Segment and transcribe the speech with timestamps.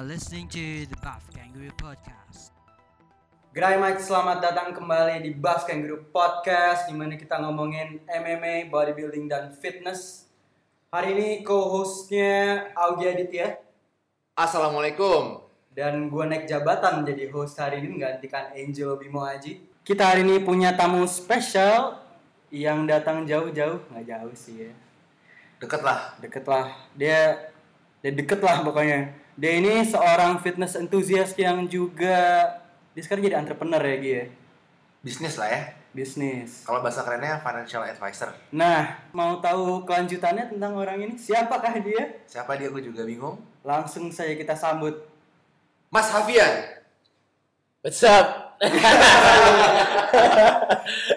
[0.00, 2.56] Are listening to the Buff Kangaroo Podcast.
[3.52, 9.52] Mate, selamat datang kembali di Buff Kangaroo Podcast di mana kita ngomongin MMA, bodybuilding dan
[9.52, 10.24] fitness.
[10.88, 13.60] Hari ini co-hostnya Augie Aditya
[14.32, 15.44] Assalamualaikum.
[15.76, 19.60] dan gue naik jabatan jadi host hari ini menggantikan Angel Bimo Aji.
[19.84, 22.00] Kita hari ini punya tamu spesial
[22.48, 24.72] yang datang jauh-jauh, nggak jauh sih ya,
[25.60, 26.16] Deket lah.
[26.24, 26.72] deket lah.
[26.96, 27.52] Dia,
[28.00, 29.19] dia deket lah pokoknya.
[29.34, 32.46] Dia ini seorang fitness enthusiast yang juga
[32.90, 34.24] dia sekarang jadi entrepreneur ya Gi ya,
[35.00, 35.62] Bisnis lah ya.
[35.90, 36.62] bisnis.
[36.62, 38.30] Kalau bahasa kerennya financial advisor.
[38.54, 41.14] Nah, mau tahu kelanjutannya tentang orang ini?
[41.18, 42.22] Siapakah dia?
[42.30, 43.42] Siapa dia gue juga bingung.
[43.66, 45.02] Langsung saja kita sambut.
[45.90, 46.78] Mas Hafian.
[47.82, 48.54] What's up?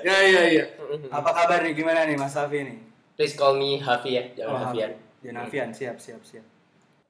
[0.08, 0.66] ya iya iya.
[1.14, 1.78] Apa kabar nih?
[1.78, 2.78] Gimana nih Mas Safi nih?
[3.14, 4.92] Please call me Hafi ya, jangan Oh, Hafian.
[5.22, 6.46] Jangan Hafian, siap, siap, siap.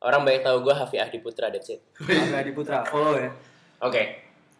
[0.03, 1.79] Orang banyak tahu gue Hafi Ahdi Putra, that's it.
[1.97, 3.31] Hafi Adi Putra, follow ya.
[3.79, 4.03] Oke,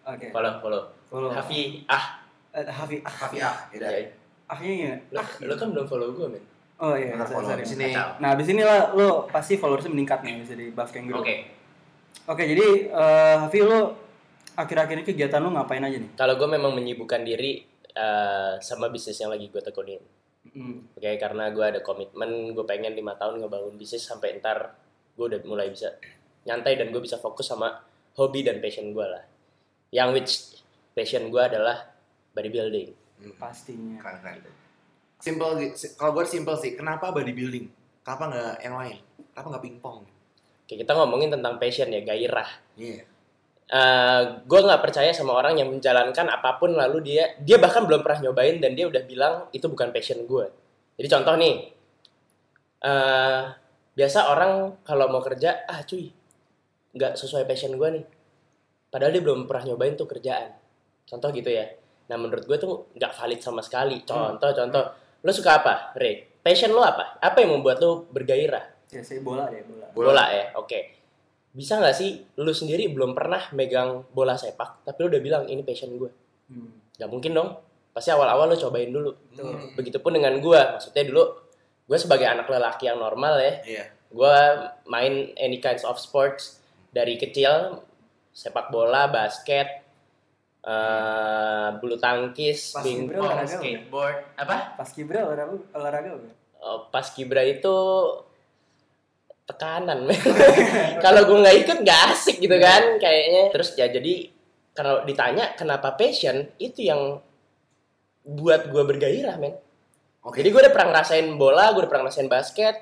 [0.03, 0.31] Oke.
[0.31, 0.81] follow, follow.
[1.05, 1.29] Follow.
[1.29, 2.23] Hafi Ah.
[2.49, 3.55] Eh, Hafi, ah, Hafi ah.
[3.69, 4.07] Ya, Ya,
[4.45, 4.97] ahnya gimana?
[5.09, 6.43] lo, lo kan belum follow gue, men.
[6.77, 7.49] Oh iya, sorry, follow.
[7.49, 7.63] sorry.
[7.63, 7.91] Di sini.
[7.91, 11.19] Nah, abis inilah lo pasti followersnya meningkat nih bisa di Buff Kangaroo.
[11.19, 11.35] Oke,
[12.23, 13.99] Oke, jadi eh, Hafi lo
[14.53, 16.13] akhir-akhir ini kegiatan lo ngapain aja nih?
[16.13, 19.99] kalau gue memang menyibukkan diri eh, sama bisnis yang lagi gue tekunin.
[20.45, 20.85] Hmm.
[20.93, 24.75] Oke, karena gue ada komitmen, gue pengen lima tahun ngebangun bisnis sampai ntar
[25.13, 25.93] gue udah mulai bisa
[26.43, 27.81] nyantai dan gue bisa fokus sama
[28.13, 29.23] hobi dan passion gue lah.
[29.89, 30.33] Yang which
[30.91, 31.89] passion gue adalah
[32.31, 32.89] bodybuilding.
[33.19, 33.97] Hmm, Pastinya.
[33.97, 34.37] Keren keren.
[35.17, 35.49] Simple.
[35.73, 36.73] si- Kalau gue simple sih.
[36.73, 37.69] Kenapa bodybuilding?
[38.03, 38.97] Kenapa nggak yang lain?
[39.31, 39.97] Kenapa nggak pingpong?
[40.63, 42.49] Oke, kita ngomongin tentang passion ya, gairah.
[42.75, 43.03] Iya.
[44.43, 48.29] gue nggak percaya sama orang yang menjalankan apa pun lalu dia dia bahkan belum pernah
[48.29, 50.45] nyobain dan dia udah bilang itu bukan passion gue.
[50.93, 51.73] Jadi contoh nih,
[52.83, 53.41] eh,
[53.93, 56.09] biasa orang kalau mau kerja ah cuy
[56.91, 58.05] nggak sesuai passion gue nih.
[58.87, 60.53] Padahal dia belum pernah nyobain tuh kerjaan.
[61.03, 61.65] Contoh gitu ya.
[62.05, 64.01] Nah menurut gue tuh nggak valid sama sekali.
[64.03, 64.83] Contoh contoh,
[65.19, 66.21] lo suka apa, Ray?
[66.39, 67.17] Passion lo apa?
[67.17, 68.69] Apa yang membuat lo bergairah?
[68.93, 69.89] Ya, saya bola deh, bola.
[69.89, 70.79] bola ya oke
[71.49, 75.61] bisa nggak sih lu sendiri belum pernah megang bola sepak tapi lu udah bilang ini
[75.61, 76.13] passion gue
[76.45, 76.69] Hmm.
[76.97, 77.57] nggak mungkin dong
[77.89, 79.73] pasti awal-awal lu cobain dulu Hmm.
[79.73, 81.25] begitupun dengan gue maksudnya dulu
[81.83, 83.85] gue sebagai anak lelaki yang normal ya Iya.
[84.07, 84.37] gue
[84.85, 86.59] main any kinds of sports.
[86.93, 87.81] Dari kecil
[88.29, 89.81] sepak bola basket
[90.61, 94.37] eh, bulu tangkis pingpong skateboard.
[94.37, 94.77] Apa?
[94.77, 96.09] Pas kibra olahraga, olahraga?
[96.61, 97.75] Oh, pas kibra itu
[99.43, 100.15] tekanan men.
[101.03, 103.51] kalau gue nggak ikut nggak asik gitu kan kayaknya.
[103.51, 104.31] Terus ya jadi
[104.71, 107.19] kalau ditanya kenapa passion itu yang
[108.23, 109.59] buat gue bergairah men
[110.23, 110.39] Oke.
[110.39, 112.75] jadi gue udah pernah ngerasain bola gue udah pernah ngerasain basket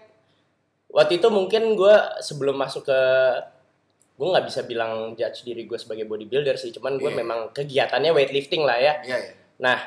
[0.88, 3.00] waktu itu mungkin gue sebelum masuk ke
[4.14, 7.18] gue nggak bisa bilang judge diri gue sebagai bodybuilder sih cuman gue Iya.
[7.18, 9.34] memang kegiatannya weightlifting lah ya Iya iya.
[9.58, 9.78] nah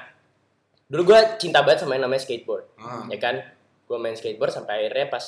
[0.85, 3.07] dulu gue cinta banget sama yang namanya skateboard Ah.
[3.07, 3.39] ya kan
[3.85, 5.27] gue main skateboard sampai akhirnya pas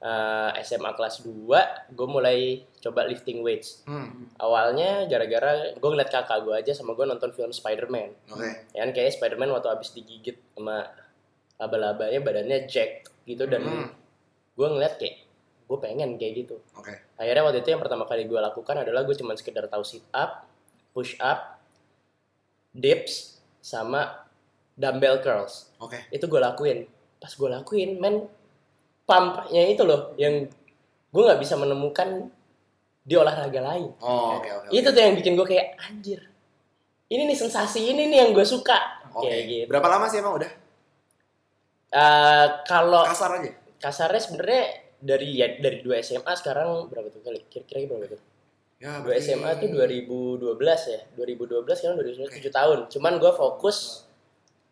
[0.00, 1.46] eh, SMA kelas 2
[1.88, 2.38] gue mulai
[2.76, 4.26] coba lifting weights Hmm.
[4.36, 8.48] awalnya gara-gara gue ngeliat kakak gue aja sama gue nonton film Spider-Man Oke.
[8.68, 10.82] ya kan kayak Spider-Man waktu abis digigit sama
[11.62, 13.86] laba-labanya badannya jack gitu dan Hmm.
[14.52, 15.22] gue ngeliat kayak
[15.62, 16.90] gue pengen kayak gitu Oke.
[17.14, 20.44] akhirnya waktu itu yang pertama kali gue lakukan adalah gue cuma sekedar tahu sit up
[20.90, 21.62] push up
[22.70, 24.26] dips sama
[24.74, 26.02] dumbbell curls Oke.
[26.08, 26.84] itu gue lakuin
[27.16, 28.26] pas gue lakuin men
[29.02, 30.50] pumpnya itu loh yang
[31.08, 32.26] gue nggak bisa menemukan
[33.00, 34.68] di olahraga lain Oh oke oke.
[34.70, 36.20] itu tuh yang bikin gue kayak anjir
[37.06, 39.28] ini nih sensasi ini nih yang gue suka Oke.
[39.28, 40.50] kayak gitu Berapa lama sih emang udah?
[41.92, 43.52] Eh, kalau Kasar aja.
[43.76, 44.64] kasarnya sebenarnya
[44.96, 47.44] dari ya dari dua SMA sekarang berapa tuh kali?
[47.46, 48.20] Kira-kira berapa tuh?
[48.80, 50.56] Ya, dua SMA tuh 2012
[50.88, 51.00] ya?
[51.12, 52.78] 2012 kan 2012 7 tahun.
[52.88, 54.08] Cuman gue fokus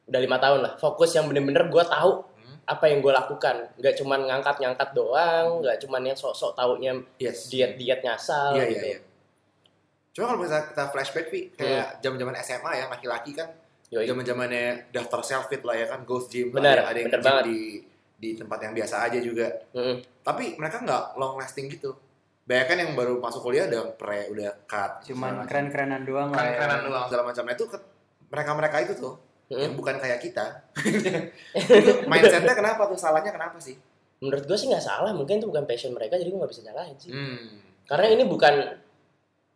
[0.06, 0.72] udah lima tahun lah.
[0.76, 2.56] Fokus yang bener-bener gue tahu Hmm.
[2.66, 3.56] apa yang gue lakukan.
[3.76, 7.46] Nggak cuman ngangkat-ngangkat doang nggak cuman yang sok-sok taunya Yes.
[7.46, 8.80] diet-diet nyasal Iya gitu.
[8.80, 8.90] iya.
[8.90, 8.98] Iya.
[10.10, 13.46] Cuma kalau misalnya kita flashback Vi, kayak zaman-zaman SMA ya laki-laki kan
[13.90, 14.06] Yoi.
[14.06, 17.34] zaman-zamannya daftar self fit lah ya kan Ghost Gym Benar, ada, ada yang benar nge-gym
[17.34, 17.44] banget.
[17.44, 17.58] di
[18.16, 19.46] di tempat yang biasa aja juga.
[19.72, 19.96] Mm-mm.
[20.20, 21.96] Tapi mereka nggak long lasting gitu.
[22.42, 25.02] Banyak kan yang baru masuk kuliah udah pre udah cut.
[25.04, 26.54] Cuman keren-kerenan doang lah ya.
[26.54, 27.86] keren-kerenan doang segala macamnya itu ke-
[28.28, 29.14] mereka-mereka itu tuh
[29.48, 29.60] Mm-mm.
[29.60, 30.46] yang bukan kayak kita.
[31.56, 32.96] itu mindsetnya kenapa tuh?
[32.96, 33.74] Salahnya kenapa sih?
[34.20, 36.92] menurut gue sih nggak salah mungkin itu bukan passion mereka jadi gue nggak bisa nyalahin
[36.94, 37.56] sih Hmm.
[37.88, 38.52] karena ini bukan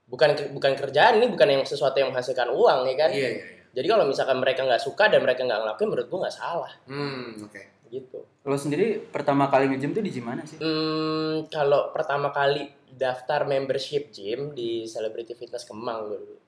[0.07, 3.54] bukan bukan kerjaan ini bukan yang sesuatu yang menghasilkan uang ya kan Iya iya iya.
[3.75, 7.43] Jadi kalau misalkan mereka nggak suka dan mereka nggak ngelakuin menurut gue nggak salah Hmm,
[7.43, 7.63] oke.
[7.87, 8.19] gitu.
[8.43, 10.59] Lo sendiri pertama kali nge-gym tuh di gym mana sih?
[10.59, 16.39] Hmm, kalau pertama kali daftar membership gym di Celebrity Fitness Kemang gue dulu.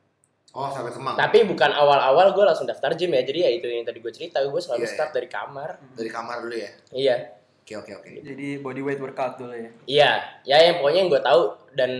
[0.52, 1.14] Oh, sampai Kemang.
[1.14, 3.22] Tapi bukan awal-awal gue langsung daftar gym ya.
[3.22, 5.70] Jadi ya itu yang tadi gue cerita, gue selalu Iya, start dari kamar.
[5.92, 6.70] Dari kamar dulu ya.
[6.90, 7.16] Iya.
[7.60, 8.08] Oke, oke, oke.
[8.24, 9.70] Jadi body weight workout dulu ya.
[9.84, 10.10] Iya,
[10.42, 11.40] ya yang pokoknya yang gue tahu
[11.74, 11.90] dan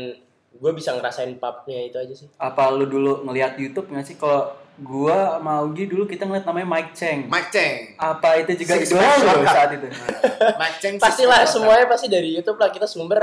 [0.52, 2.28] gue bisa ngerasain pubnya itu aja sih.
[2.34, 4.16] Apa lu dulu ngeliat YouTube nggak sih?
[4.16, 7.18] Kalau gua sama Augie dulu kita ngeliat namanya Mike Cheng.
[7.28, 7.96] Mike Cheng.
[7.96, 9.88] Apa itu juga Six idola lo saat itu?
[10.60, 10.94] Mike Cheng.
[11.00, 13.22] Pastilah semuanya pasti dari YouTube lah kita sumber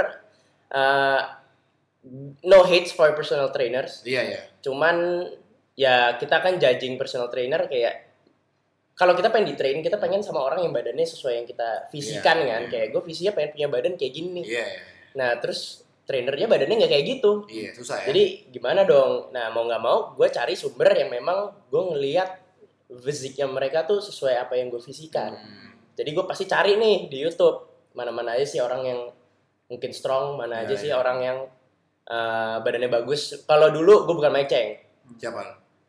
[0.73, 1.21] uh,
[2.43, 4.01] no hates for personal trainers.
[4.03, 4.39] Iya, iya.
[4.65, 5.29] Cuman
[5.73, 8.13] ya kita kan judging personal trainer kayak
[8.93, 12.37] kalau kita pengen di train kita pengen sama orang yang badannya sesuai yang kita visikan
[12.45, 12.69] Iya, kan iya.
[12.69, 14.81] kayak gue visinya pengen punya badan kayak gini nih Iya, iya.
[15.17, 18.11] nah terus trainernya badannya nggak kayak gitu Iya, susah ya.
[18.11, 22.29] jadi gimana dong nah mau nggak mau gue cari sumber yang memang gue ngelihat
[22.95, 25.71] fisiknya mereka tuh sesuai apa yang gue visikan Hmm.
[25.93, 27.63] jadi gue pasti cari nih di YouTube
[27.93, 28.99] mana-mana aja sih orang yang
[29.65, 30.97] mungkin strong mana Ya, aja sih ya.
[30.97, 31.37] orang yang
[32.05, 34.69] uh, badannya bagus kalau dulu gue bukan Mike Cheng
[35.15, 35.41] Siapa?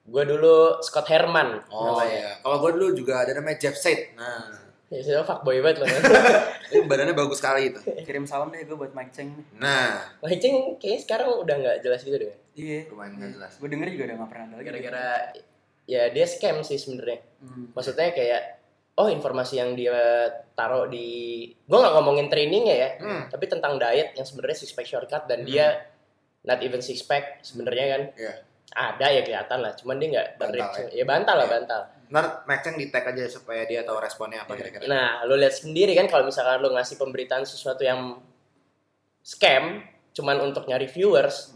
[0.05, 2.31] gue dulu Scott Herman Oh namanya iya.
[2.38, 4.12] Kalau gue dulu juga ada namanya Jeff Said.
[4.14, 4.63] Nah,
[4.94, 5.88] ya saya fuckboy banget loh
[6.70, 7.82] ini badannya bagus sekali itu.
[8.00, 9.35] Kirim salam deh gue buat Mike Cheng.
[9.56, 12.87] Nah, Mike Cheng kayaknya sekarang udah nggak jelas gitu deh Iya.
[12.88, 13.52] lumayan nggak jelas.
[13.56, 14.64] Gue denger juga udah gak pernah ada lagi.
[14.64, 15.06] gara-gara
[15.85, 17.67] ya dia scam sih sebenarnya Hmm.
[17.70, 18.43] maksudnya kayak
[18.94, 19.93] oh informasi yang dia
[20.52, 21.08] taruh di
[21.50, 23.23] gue nggak ngomongin trainingnya ya Hmm.
[23.29, 25.46] tapi tentang diet yang sebenarnya six pack shortcut dan Hmm.
[25.46, 25.67] dia
[26.43, 28.32] not even six pack sebenarnya kan Iya.
[28.73, 30.79] ada ya kelihatan lah cuman dia nggak Bantal berreach.
[30.91, 31.52] ya bantal lah Iya.
[31.52, 31.81] bantal
[32.14, 32.26] Ntar
[32.62, 34.87] Cheng di tag aja supaya dia tahu responnya apa kira-kira.
[34.87, 38.22] nah lo lihat sendiri kan kalau misalkan lo ngasih pemberitaan sesuatu yang
[39.20, 39.82] scam
[40.12, 41.50] cuman untuk nyari viewers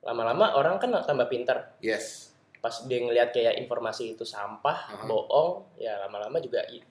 [0.00, 2.32] lama-lama orang kan tambah pinter Yes.
[2.58, 5.04] pas dia ngelihat kayak informasi itu sampah Aha.
[5.04, 6.82] bohong ya lama-lama juga hi-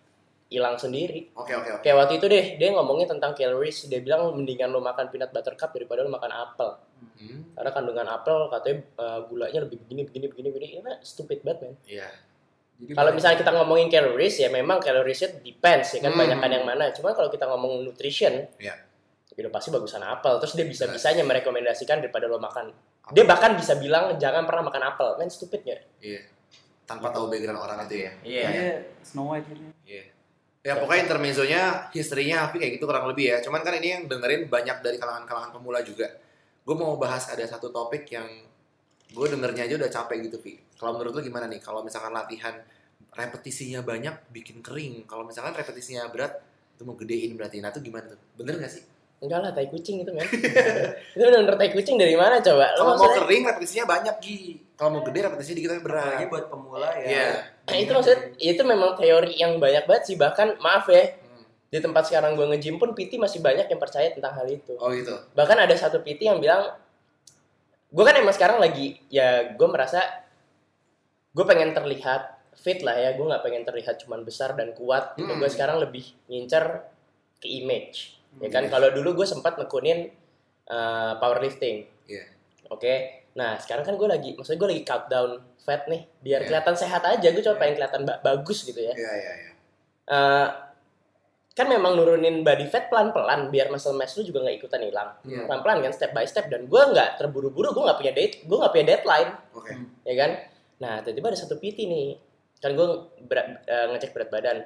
[0.48, 1.81] hilang sendiri Oke, oke, oke.
[1.81, 5.56] kayak waktu itu deh dia ngomongin tentang calories dia bilang mendingan lo makan peanut butter
[5.56, 7.54] cup daripada lo makan apel Hmm.
[7.54, 11.74] karena kandungan apel katanya uh, gulanya lebih begini begini begini begini ini stupid banget man
[11.84, 12.10] Iya.
[12.10, 12.26] Jadi
[12.77, 16.21] kalau misalnya kita ngomongin calories ya memang caloriesnya depends ya kan Hmm.
[16.21, 18.77] banyakan yang mana cuman kalau kita ngomong nutrition Iya.
[19.27, 22.69] ya udah pasti bagusan apel terus dia bisa bisanya merekomendasikan daripada lo makan
[23.09, 26.21] dia bahkan bisa bilang jangan pernah makan apel man stupid nggak Iya.
[26.83, 28.12] Tanpa tahu background orang itu ya.
[28.24, 28.45] Iya.
[28.47, 28.71] Iya,
[29.03, 29.51] Snow White.
[29.83, 30.03] Iya.
[30.63, 33.38] Ya pokoknya intermezzonya, history-nya Afi kayak gitu kurang lebih ya.
[33.44, 36.07] Cuman kan ini yang dengerin banyak dari kalangan-kalangan pemula juga.
[36.63, 38.27] Gue mau bahas ada satu topik yang
[39.07, 40.59] gue dengernya aja udah capek gitu, Vi.
[40.75, 41.59] Kalau menurut lu gimana nih?
[41.59, 42.57] Kalau misalkan latihan
[43.13, 45.07] repetisinya banyak, bikin kering.
[45.07, 46.38] Kalau misalkan repetisinya berat,
[46.75, 47.57] itu mau gedein berarti.
[47.63, 48.19] Nah itu gimana tuh?
[48.38, 48.83] Bener gak sih?
[49.18, 50.30] Enggak lah, tai kucing itu, men.
[51.18, 52.69] itu bener-bener tai kucing dari mana coba?
[52.69, 54.38] Lo Kalau mau maksudnya, kering, repetisinya banyak, Gi.
[54.77, 56.06] Kalau mau gede, repetisinya dikit tapi berat.
[56.06, 57.07] Apalagi buat pemula ya.
[57.10, 57.27] Iya.
[57.65, 60.15] Nah, itu maksudnya, itu memang teori yang banyak banget sih.
[60.21, 61.42] Bahkan, maaf ya, Hmm.
[61.65, 64.77] di tempat sekarang gue nge-gym pun PT masih banyak yang percaya tentang hal itu.
[64.77, 65.18] Oh gitu.
[65.33, 66.77] Bahkan ada satu PT yang bilang,
[67.88, 70.04] gue kan emang sekarang lagi, ya gue merasa,
[71.31, 73.16] gue pengen terlihat fit lah ya.
[73.16, 75.16] Gue nggak pengen terlihat cuman besar dan kuat.
[75.16, 75.30] Gitu.
[75.30, 75.39] Hmm.
[75.39, 76.84] Gue sekarang lebih ngincer
[77.38, 78.18] ke image.
[78.38, 78.74] Ya kan, Image.
[78.74, 80.13] kalau dulu gue sempat nekunin
[80.70, 81.88] uh, powerlifting.
[82.06, 82.25] Iya.
[82.67, 86.48] Oke, nah sekarang kan gue lagi, maksudnya gue lagi countdown fat nih, biar Iya.
[86.51, 87.27] kelihatan sehat aja.
[87.32, 88.94] Gue cuma pengen kelihatan ba- bagus gitu ya.
[88.94, 89.51] Iya, iya, iya.
[90.08, 90.48] Eh,
[91.58, 95.10] kan memang nurunin body fat pelan-pelan, biar muscle mass lu juga nggak ikutan hilang.
[95.26, 95.50] Iya.
[95.50, 96.46] Pelan-pelan kan, step by step.
[96.46, 99.74] Dan gue nggak terburu-buru, gue nggak punya date, gue nggak punya deadline, Oke.
[100.06, 100.32] ya kan?
[100.78, 102.08] Nah tiba-tiba ada satu PT nih,
[102.58, 102.88] kan gue
[103.24, 104.58] berat- eh, ngecek berat badan.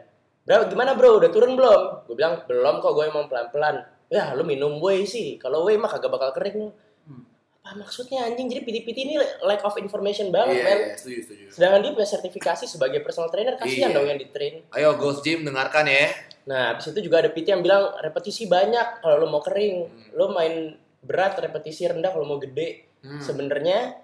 [0.42, 1.16] Bro, gimana bro?
[1.16, 2.04] Udah turun belum?
[2.04, 3.76] Gue bilang belum kok, gue emang pelan-pelan.
[4.12, 5.38] Ya, lu minum whey sih.
[5.38, 6.70] Kalau whey mah kagak bakal kering lu.
[7.08, 7.24] Hmm.
[7.62, 8.50] Apa maksudnya anjing?
[8.50, 10.80] Jadi PT-PT ini lack of information banget, Iya, men.
[10.82, 11.44] iya, setuju, setuju.
[11.48, 13.96] Sedangkan dia punya sertifikasi sebagai personal trainer, kasihan Iya.
[13.96, 14.66] dong yang di train.
[14.68, 16.10] Ayo Ghost Gym dengarkan ya.
[16.50, 19.76] Nah, habis itu juga ada PT yang bilang repetisi banyak kalau lo mau kering.
[19.86, 20.18] Hmm.
[20.18, 22.90] Lo main berat, repetisi rendah kalau mau gede.
[23.02, 23.22] Hmm.
[23.22, 23.98] Sebenarnya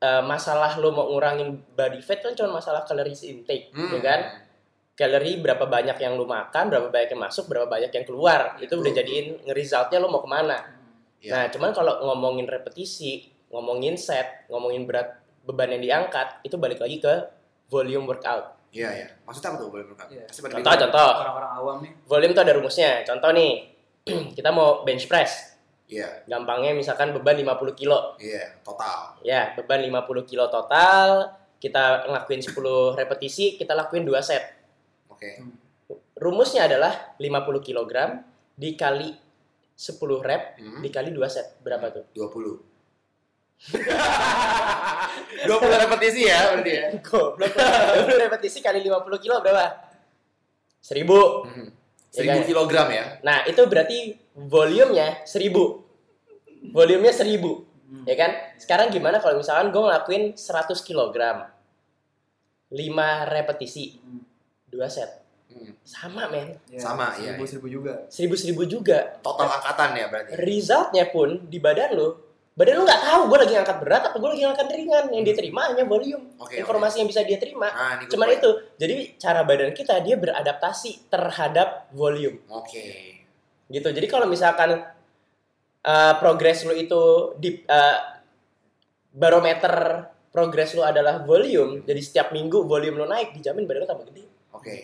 [0.00, 3.92] eh, masalah lo mau ngurangin body fat kan cuma masalah calories intake, Hmm.
[3.92, 4.20] ya kan?
[4.96, 8.60] Kalori berapa banyak yang lo makan, berapa banyak yang masuk, berapa banyak yang keluar.
[8.60, 10.60] Itu udah jadiin nge-resultnya lo mau ke mana.
[11.24, 11.32] Iya.
[11.32, 17.00] Nah, cuman kalau ngomongin repetisi, ngomongin set, ngomongin berat beban yang diangkat, itu balik lagi
[17.00, 17.14] ke
[17.72, 18.59] volume workout.
[18.70, 19.08] Iya, iya.
[19.26, 20.06] Maksudnya apa tuh boleh berkat?
[20.08, 20.24] Iya.
[20.30, 20.82] Contoh, bingung.
[20.86, 21.10] contoh.
[21.18, 21.92] Orang-orang awam nih.
[22.06, 22.90] Volume itu ada rumusnya.
[23.02, 23.52] Contoh nih,
[24.38, 25.58] kita mau bench press.
[25.90, 28.14] Iya, Gampangnya misalkan beban 50 kilo.
[28.22, 29.18] iya, total.
[29.26, 31.34] Ya, beban 50 kilo total.
[31.58, 32.54] Kita ngelakuin 10
[32.94, 34.54] repetisi, kita lakuin 2 set.
[35.10, 35.42] Oke.
[36.14, 38.22] Rumusnya adalah 50 kg
[38.54, 39.10] dikali
[39.74, 40.78] 10 rep Hmm.
[40.78, 41.58] dikali 2 set.
[41.58, 42.04] Berapa tuh?
[42.14, 42.69] 20.
[43.60, 45.46] 20
[45.84, 46.84] repetisi ya berarti ya.
[47.04, 47.52] Goblok.
[47.52, 49.66] 20 repetisi kali 50 kilo berapa?
[50.80, 51.44] Seribu.
[51.44, 51.66] Mhm.
[52.10, 52.46] Ya Seribu kan?
[52.48, 53.04] kilogram ya.
[53.22, 53.98] Nah, itu berarti
[54.34, 55.84] volumenya seribu.
[56.74, 57.62] Volumenya seribu.
[57.86, 58.02] Hmm.
[58.08, 58.30] Ya kan?
[58.58, 61.46] Sekarang gimana kalau misalkan gue ngelakuin 100 kilogram.
[62.70, 63.98] 5 repetisi.
[64.02, 64.26] Hmm.
[64.74, 65.10] 2 set.
[65.50, 65.74] Hmm.
[65.82, 66.58] Sama, men.
[66.70, 67.92] Ya, Sama, iya, seribu seribu juga.
[68.06, 68.98] Seribu-seribu juga.
[69.22, 70.30] Total angkatan ya berarti.
[70.38, 72.29] Resultnya pun di badan lo,
[72.60, 75.04] badan lo nggak tahu gue lagi ngangkat berat atau gue lagi ngangkat ringan.
[75.08, 76.24] Yang diterima hanya volume.
[76.36, 76.60] Oke.
[76.60, 77.72] Informasi yang bisa dia terima.
[77.72, 78.50] Nah, ini Cuman gue- itu.
[78.76, 82.44] Jadi cara badan kita dia beradaptasi terhadap volume.
[82.52, 83.16] Oke.
[83.70, 84.82] gitu jadi kalau misalkan
[85.86, 87.02] uh, progres lu itu
[87.38, 87.98] di uh,
[89.10, 94.06] barometer progres lu adalah volume jadi setiap minggu volume lu naik dijamin badan lu tambah
[94.10, 94.24] gede
[94.54, 94.76] Oke.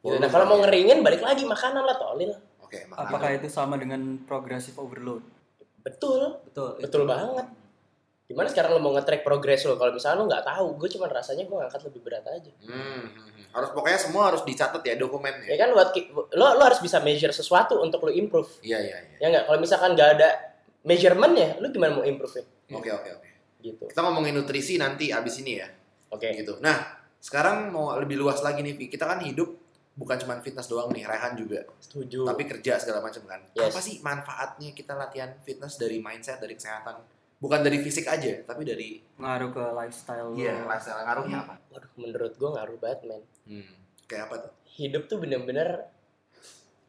[0.00, 0.16] gitu.
[0.16, 2.32] nah kalau mau ngeringin balik lagi makanan lah tolil
[2.64, 3.04] Oke, makanya.
[3.04, 5.20] Apakah itu sama dengan progressive overload?
[5.82, 6.78] Betul Betul.
[6.78, 7.46] Betul banget.
[8.22, 11.44] gimana sekarang lu mau nge-track progres lu kalau misalnya lu nggak tahu gue cuma rasanya
[11.44, 12.72] gue ngangkat lebih berat aja Hmm,
[13.04, 13.44] hmm, hmm.
[13.52, 15.46] harus pokoknya semua harus dicatat ya dokumennya.
[15.46, 15.92] ya kan buat
[16.32, 19.16] lo lo harus bisa measure sesuatu untuk lu improve Iya, iya, iya.
[19.18, 20.28] ya nggak kalau misalkan nggak ada
[20.80, 23.28] measurementnya lu gimana mau improve ya Oke, oke, oke.
[23.60, 25.68] gitu Kita ngomongin nutrisi nanti abis ini ya.
[26.08, 26.56] oke Gitu.
[26.58, 26.78] Nah,
[27.18, 28.88] sekarang mau lebih luas lagi nih, Vi.
[28.88, 29.60] Kita kan hidup
[29.92, 31.68] bukan cuma fitness doang nih, Rehan juga.
[31.78, 33.40] setuju Tapi kerja segala macam kan.
[33.52, 33.72] Yes.
[33.72, 37.00] Apa sih manfaatnya kita latihan fitness dari mindset, dari kesehatan?
[37.42, 40.30] Bukan dari fisik aja, tapi dari Ngaruh ke lifestyle.
[40.38, 41.54] Iya, lifestyle ngaruhnya apa?
[41.74, 43.74] waduh menurut gue ngaruh banget men Hmm.
[44.06, 44.52] Kayak apa tuh?
[44.72, 45.90] hidup tuh bener-bener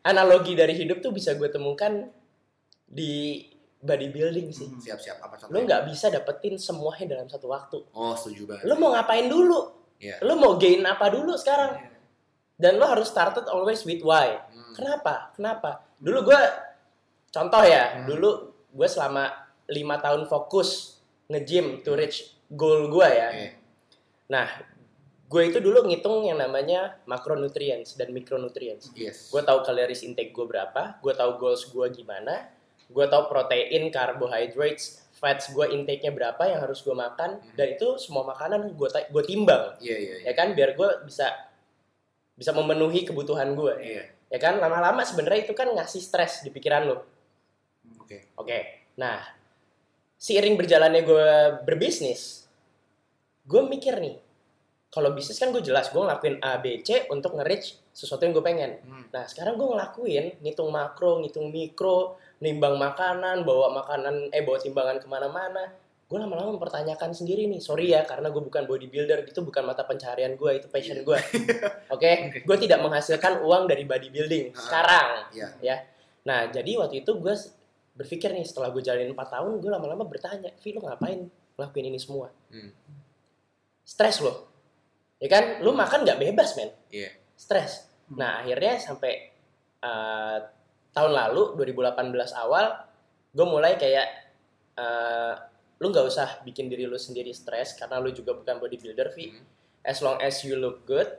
[0.05, 2.07] analogi dari hidup tuh bisa gue temukan
[2.85, 3.41] di
[3.83, 4.67] bodybuilding sih.
[4.69, 4.79] Hmm.
[4.79, 5.63] Siap-siap apa Lo contohnya?
[5.67, 7.77] nggak bisa dapetin semuanya dalam satu waktu.
[7.91, 8.63] Oh, setuju banget.
[8.69, 9.59] Lo mau ngapain dulu?
[9.99, 10.21] Iya.
[10.23, 11.92] Lo mau gain apa dulu sekarang?
[12.63, 14.39] Dan lo harus started always with why.
[14.47, 14.71] Hmm.
[14.71, 15.35] Kenapa?
[15.35, 15.83] Kenapa?
[15.99, 16.41] Dulu gue
[17.27, 18.07] contoh ya, Hmm.
[18.07, 18.29] dulu
[18.71, 19.27] gue selama
[19.67, 20.95] lima tahun fokus
[21.27, 23.29] nge-gym to reach goal gue ya.
[23.29, 23.47] Oke.
[24.25, 24.47] Nah,
[25.25, 28.93] gue itu dulu ngitung yang namanya macronutrients dan micronutrients.
[28.93, 29.27] Yes.
[29.27, 32.47] gue tahu calories intake gue berapa, gue tahu goals gue gimana,
[32.85, 37.55] gue tahu protein, carbohydrates, fats gue intake-nya berapa yang harus gue makan, Hmm.
[37.55, 40.25] dan itu semua makanan gue gue timbang, Iya, iya, iya.
[40.29, 41.31] ya kan, biar gue bisa
[42.33, 44.03] bisa memenuhi kebutuhan gue, Iya.
[44.33, 46.97] ya kan, lama-lama sebenarnya itu kan ngasih stres di pikiran lo,
[48.01, 48.33] Oke.
[48.37, 48.59] oke,
[48.97, 49.21] nah
[50.17, 51.27] seiring berjalannya gue
[51.67, 52.47] berbisnis,
[53.45, 54.17] gue mikir nih,
[54.93, 58.45] kalau bisnis kan gue jelas gue ngelakuin A, B, C untuk nge-reach sesuatu yang gue
[58.45, 58.71] pengen.
[58.85, 59.05] Hmm.
[59.09, 65.01] Nah sekarang gue ngelakuin ngitung makro, ngitung mikro, nimbang makanan, bawa makanan, eh bawa timbangan
[65.01, 65.73] ke mana-mana.
[66.13, 70.37] Gue lama-lama mempertanyakan sendiri nih, sorry ya karena gue bukan bodybuilder, itu bukan mata pencarian
[70.37, 71.17] gue, itu passion gue.
[71.97, 74.61] Oke, gue tidak menghasilkan uang dari bodybuilding Ah.
[74.61, 75.09] sekarang.
[75.33, 75.47] Iya.
[75.65, 75.75] Ya,
[76.21, 77.33] nah jadi waktu itu gue
[77.97, 81.25] berpikir nih setelah gue jalanin 4 tahun, gue lama-lama bertanya, Vi lo ngapain
[81.57, 82.29] ngelakuin ini semua?
[82.53, 82.69] Hmm.
[83.81, 84.45] Stres lo,
[85.17, 85.65] ya kan?
[85.65, 86.69] Lo makan nggak bebas men?
[86.93, 87.09] Iya.
[87.33, 87.89] stres.
[88.13, 88.21] Hmm.
[88.21, 89.33] Nah akhirnya sampai
[89.81, 90.37] uh,
[90.93, 92.69] tahun lalu 2018 awal
[93.33, 94.05] gue mulai kayak
[94.77, 95.33] uh,
[95.83, 99.35] lu nggak usah bikin diri lu sendiri stres karena lu juga bukan bodybuilder Vi.
[99.35, 99.43] Hmm.
[99.83, 101.11] As long as you look good,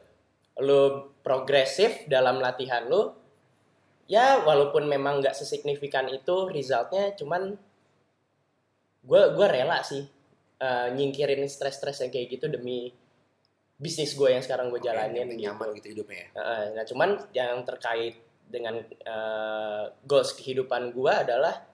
[0.64, 3.12] lu progresif dalam latihan lu,
[4.09, 7.61] ya walaupun memang nggak sesignifikan itu resultnya, cuman
[9.04, 10.00] gue gua rela sih
[10.64, 12.88] uh, nyingkirin stres-stres yang kayak gitu demi
[13.76, 15.44] bisnis gue yang sekarang gue jalanin yang gitu.
[15.44, 16.28] nyaman gitu hidupnya ya.
[16.40, 18.16] Heeh, nah cuman yang terkait
[18.47, 21.66] dengan eh, goals kehidupan gue adalah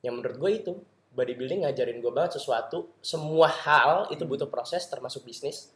[0.00, 0.72] yang menurut gue itu
[1.12, 5.68] bodybuilding ngajarin gue banget sesuatu semua hal itu butuh proses termasuk bisnis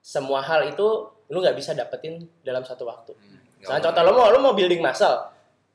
[0.00, 0.86] semua hal itu
[1.28, 3.36] lu nggak bisa dapetin dalam satu waktu Hmm.
[3.60, 5.20] Misalnya contoh lo mau lo mau building muscle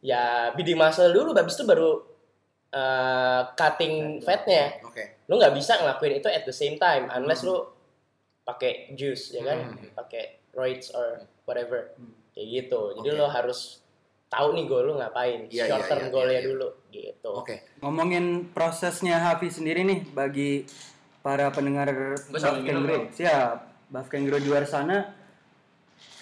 [0.01, 2.01] ya building muscle dulu habis itu baru
[2.71, 5.21] eh, cutting fatnya Oke.
[5.25, 7.61] lu nggak bisa ngelakuin itu at the same time unless lu
[8.41, 9.93] pakai juice ya kan Hmm.
[9.93, 12.09] pakai roids or whatever Hmm.
[12.33, 13.19] kayak gitu jadi Oke.
[13.21, 13.84] lo harus
[14.27, 16.47] tahu nih goal lu ngapain Iya, short iya, term iya, goalnya iya, iya.
[16.49, 17.55] dulu gitu Oke.
[17.79, 20.65] Ngomongin prosesnya Hafi sendiri nih bagi
[21.21, 21.89] para pendengar
[22.29, 22.97] Gua sambil Buff minum, Kengro.
[23.13, 23.57] Siap.
[23.87, 24.97] Buff Kengro di luar sana.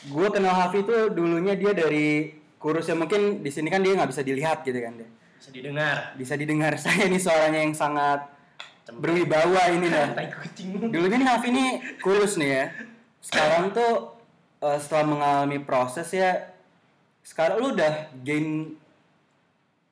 [0.05, 4.07] Gue kenal Hafi itu dulunya dia dari kurus ya mungkin di sini kan dia nggak
[4.07, 5.09] bisa dilihat gitu kan dia.
[5.35, 8.23] bisa didengar Bisa didengar saya ini suaranya yang sangat
[8.89, 10.11] berwibawa ini dah.
[10.17, 11.65] tai kucing Dulunya nih Hafi ini
[11.99, 12.65] kurus nih ya.
[13.19, 14.15] Sekarang tuh
[14.59, 16.52] eh, setelah mengalami proses ya,
[17.23, 18.75] sekarang lu udah gain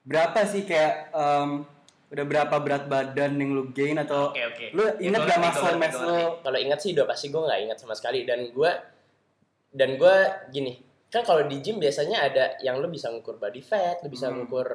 [0.04, 1.64] berapa sih kayak em,
[2.12, 4.66] udah berapa berat badan yang lu gain atau oke oke.
[4.76, 6.20] lu inget gak muscle ngerti, mass lu?
[6.44, 8.28] kalau ingat sih udah pasti gue nggak ingat sama sekali.
[8.28, 8.72] Dan gue
[9.72, 10.16] dan gue
[10.52, 10.74] gini
[11.08, 14.44] kan kalau di gym biasanya ada yang lu bisa ngukur body fat lu bisa Hmm.
[14.44, 14.68] ngukur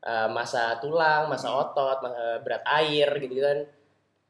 [0.00, 3.58] uh, massa tulang massa otot ma- uh, berat air gitu kan.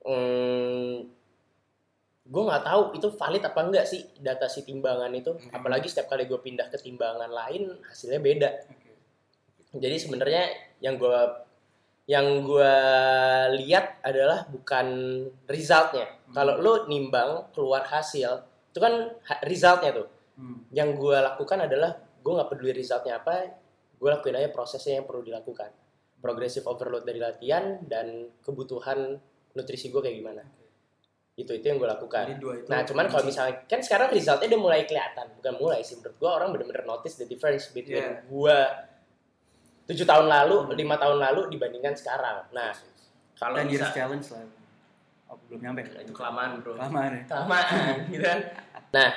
[0.01, 1.07] Hmm,
[2.31, 5.51] gue nggak tahu itu valid apa enggak sih data si timbangan itu Mhm.
[5.51, 8.91] apalagi setiap kali gue pindah ke timbangan lain hasilnya beda Oke.
[9.77, 10.43] jadi sebenarnya
[10.79, 11.19] yang gue
[12.07, 12.75] yang gue
[13.61, 14.87] lihat adalah bukan
[15.47, 16.35] resultnya Hmm.
[16.35, 19.11] kalau lo nimbang keluar hasil itu kan
[19.43, 20.07] resultnya tuh
[20.39, 20.63] Hmm.
[20.71, 23.59] yang gue lakukan adalah gue nggak peduli resultnya apa
[23.99, 25.69] gue lakuin aja prosesnya yang perlu dilakukan
[26.21, 29.19] progressive overload dari latihan dan kebutuhan
[29.53, 30.43] nutrisi gue kayak gimana
[31.41, 32.69] itu itu yang gue lakukan Jadi dua itu.
[32.69, 36.31] Nah, cuman kalau misalnya kan sekarang resultnya udah mulai kelihatan, bukan mulai sih menurut gua
[36.37, 38.21] orang bener-bener notice the difference between Yeah.
[38.29, 38.59] gua
[39.89, 42.47] tujuh tahun lalu, lima tahun lalu dibandingkan sekarang.
[42.55, 42.71] Nah,
[43.35, 44.45] kalau years bisa challenge lah.
[45.31, 45.87] Oh, belum nyampe.
[45.87, 47.23] itu kelamaan bro, Kelamaan ya.
[47.27, 48.39] kelamaan gitu kan.
[48.91, 49.11] Nah,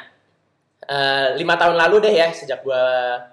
[0.86, 2.84] eh, lima tahun lalu deh ya sejak gua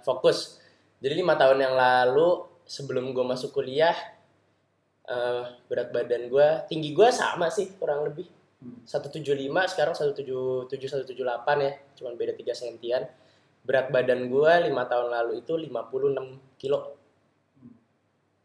[0.01, 0.59] fokus.
[1.01, 3.93] Jadi lima tahun yang lalu sebelum gua masuk kuliah,
[5.05, 8.29] eh, berat badan gua, tinggi gua sama sih kurang lebih.
[8.61, 8.85] Hmm.
[8.85, 11.73] 175 sekarang 177 178 ya.
[11.97, 13.03] Cuman beda 3 sentian.
[13.65, 16.97] Berat badan gua 5 tahun lalu itu 56 kilo.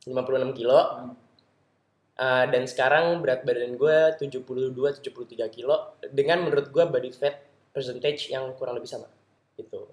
[0.08, 0.80] 56 kilo.
[2.16, 4.72] Uh, dan sekarang berat badan gua 72
[5.04, 6.00] 73 kilo.
[6.08, 7.44] Dengan menurut gua body fat
[7.76, 9.12] percentage yang kurang lebih sama.
[9.60, 9.84] Gitu.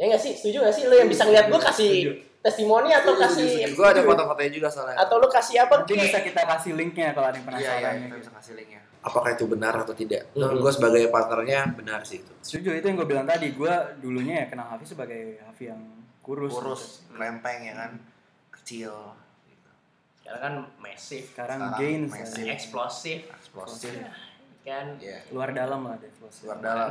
[0.00, 0.32] Ya nggak sih?
[0.32, 0.84] Setuju nggak sih?
[0.88, 2.27] Lo yang bisa ngeliat gua kasih.
[2.40, 4.96] Testimoni atau kasih Gue ada foto-fotonya juga soalnya.
[4.96, 7.74] atau lo kasih apa Nanti bisa kita kasih linknya kalau ada yang Iya, penasaran.
[7.74, 8.16] iya, ya, kita gitu.
[8.18, 8.80] bisa kasih linknya.
[9.00, 10.22] Apakah itu benar atau tidak?
[10.32, 10.64] Menurut Mhm.
[10.64, 12.32] gue sebagai partnernya benar sih itu.
[12.40, 13.46] Setuju itu yang gue bilang tadi.
[13.52, 15.80] Gue dulunya ya kenal Hafi sebagai Hafi yang
[16.20, 16.50] kurus.
[16.52, 17.90] Kurus, lempeng ya kan,
[18.52, 18.92] kecil.
[19.44, 19.70] Gitu.
[20.20, 22.26] sekarang kan massive Sekarang, Sekarang gain masih.
[22.28, 22.52] saya.
[22.52, 23.92] eksplosif Eksplosif.
[24.60, 25.24] kan Iya.
[25.30, 26.12] luar dalam lah deh.
[26.18, 26.90] Luar Luar dalam.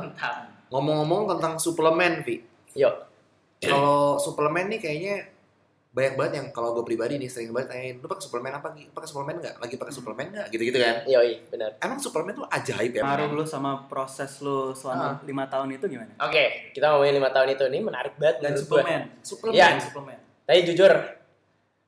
[0.68, 2.42] Ngomong-ngomong tentang suplemen, Vi.
[2.74, 2.94] yuk
[3.58, 5.14] Kalau suplemen nih kayaknya
[5.88, 8.68] banyak banget yang kalau gue pribadi nih sering banget tanyain, lu pakai suplemen apa?
[8.70, 8.86] Gi?
[8.88, 9.54] Pakai suplemen nggak?
[9.56, 10.46] Lagi pakai suplemen nggak?
[10.48, 10.94] Gitu-gitu kan.
[11.04, 13.02] yoi benar Emang suplemen tuh ajaib ya?
[13.02, 14.72] Pengaruh lu sama proses lu Ah.
[14.72, 16.12] selama lima tahun itu gimana?
[16.20, 18.78] Oke, kita ngomongin lima tahun itu ini menarik banget Dan menurut gua.
[18.78, 19.00] suplemen.
[19.20, 19.54] Suplemen.
[19.54, 19.68] Iya.
[19.80, 20.18] suplemen.
[20.44, 20.92] Tapi jujur,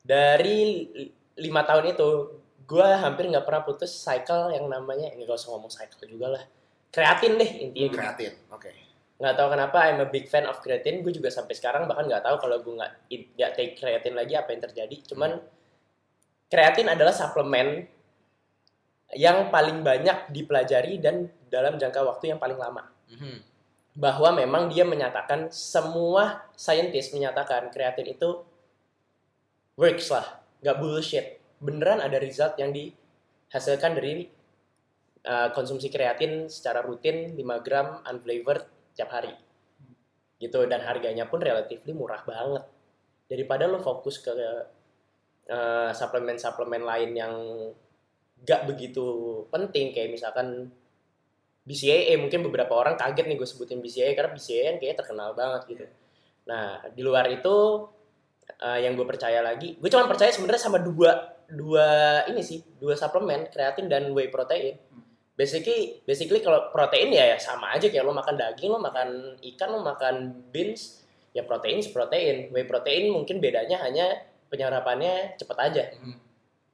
[0.00, 0.58] dari
[0.90, 2.08] li- lima tahun itu,
[2.62, 6.44] gue hampir nggak pernah putus cycle yang namanya, ini gak usah ngomong cycle juga lah,
[6.88, 7.86] kreatin deh intinya.
[7.86, 7.96] gitu.
[7.96, 8.32] Kreatin.
[8.48, 8.70] Oke.
[9.20, 11.04] Nggak tahu kenapa, I'm a big fan of kreatin.
[11.04, 12.92] Gue juga sampai sekarang bahkan nggak tahu kalau gue nggak
[13.36, 14.96] nggak take kreatin lagi apa yang terjadi.
[15.12, 15.36] Cuman
[16.48, 17.84] kreatin adalah suplemen
[19.12, 22.88] yang paling banyak dipelajari dan dalam jangka waktu yang paling lama.
[23.10, 23.52] Mhm.
[23.90, 28.46] bahwa memang dia menyatakan semua saintis menyatakan kreatin itu
[29.74, 31.42] works lah, nggak bullshit.
[31.58, 34.30] Beneran ada result yang dihasilkan dari
[35.26, 38.62] uh, konsumsi kreatin secara rutin 5 gram unflavored
[39.00, 39.32] tiap hari.
[40.36, 42.68] Gitu dan harganya pun relatively murah banget.
[43.24, 44.32] Daripada lo fokus ke
[45.48, 47.34] uh, suplemen-suplemen lain yang
[48.40, 49.04] nggak begitu
[49.52, 50.72] penting kayak misalkan
[51.68, 55.62] BCAA mungkin beberapa orang kaget nih gue sebutin BCAA karena BCAA kan kayaknya terkenal banget
[55.68, 55.84] gitu.
[56.48, 57.86] Nah di luar itu
[58.64, 62.96] uh, yang gue percaya lagi, gue cuma percaya sebenarnya sama dua dua ini sih dua
[62.96, 64.80] suplemen kreatin dan whey protein.
[65.38, 69.68] Basically basically kalau protein ya, ya sama aja kayak lo makan daging, lo makan ikan,
[69.72, 71.00] lo makan beans,
[71.32, 72.52] ya protein protein.
[72.52, 74.20] Whey protein mungkin bedanya hanya
[74.52, 76.14] penyerapannya cepet aja Mhm.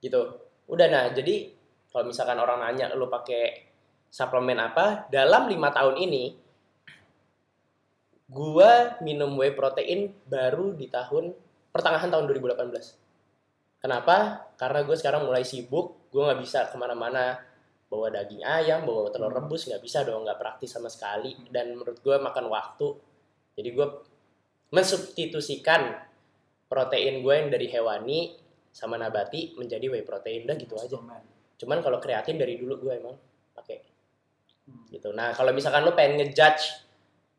[0.03, 0.21] gitu.
[0.67, 1.53] Udah nah jadi
[1.93, 3.67] kalau misalkan orang nanya lo pakai
[4.11, 6.25] suplemen apa dalam lima tahun ini
[8.27, 11.31] gua minum whey protein baru di tahun
[11.71, 12.99] pertengahan tahun 2018
[13.79, 17.39] kenapa karena gue sekarang mulai sibuk gue nggak bisa ke mana-mana
[17.87, 21.35] bawa daging ayam bawa telur rebus nggak bisa dong nggak praktis sama sekali.
[21.51, 22.87] Dan menurut gue makan waktu
[23.57, 23.87] jadi gue
[24.75, 25.95] mensubstitusikan
[26.67, 28.35] protein gue yang dari hewani
[28.75, 30.45] sama nabati menjadi whey protein.
[30.45, 30.99] Udah gitu aja.
[31.57, 33.17] Cuman kalau kreatin dari dulu gue emang
[33.57, 33.79] pakai.
[34.67, 34.83] Hmm.
[34.91, 35.15] gitu.
[35.15, 36.83] Nah kalau misalkan lo pengen ngejudge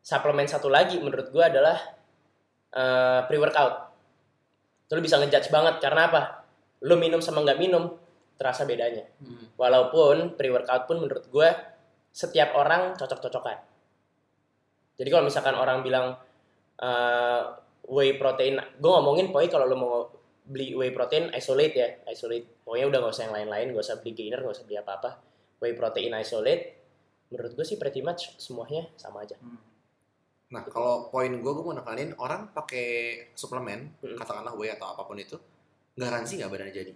[0.00, 1.76] suplemen satu lagi menurut gue adalah
[2.72, 3.88] eh, pre workout
[4.88, 6.22] lo bisa ngejudge banget karena apa?
[6.88, 7.92] Lo minum sama nggak minum
[8.38, 9.58] terasa bedanya Mhm.
[9.58, 11.48] walaupun pre workout pun menurut gue
[12.08, 13.58] setiap orang cocok-cocokan
[14.94, 16.14] jadi kalau misalkan orang bilang
[16.78, 17.42] eh,
[17.84, 19.94] whey protein gue ngomongin pokoknya kalau lo mau
[20.44, 24.12] beli whey protein isolate ya isolate pokoknya udah nggak usah yang lain-lain nggak usah beli
[24.14, 25.10] gainer nggak usah beli apa-apa
[25.58, 26.78] whey protein isolate
[27.28, 29.60] menurut gue sih pretty much semuanya sama aja Hmm.
[30.48, 32.88] Nah, kalau poin gue, gue mau nekalin orang pakai
[33.36, 34.16] suplemen, Mhm.
[34.16, 35.36] katakanlah whey atau apa pun itu,
[35.92, 36.92] garansi nggak badannya jadi.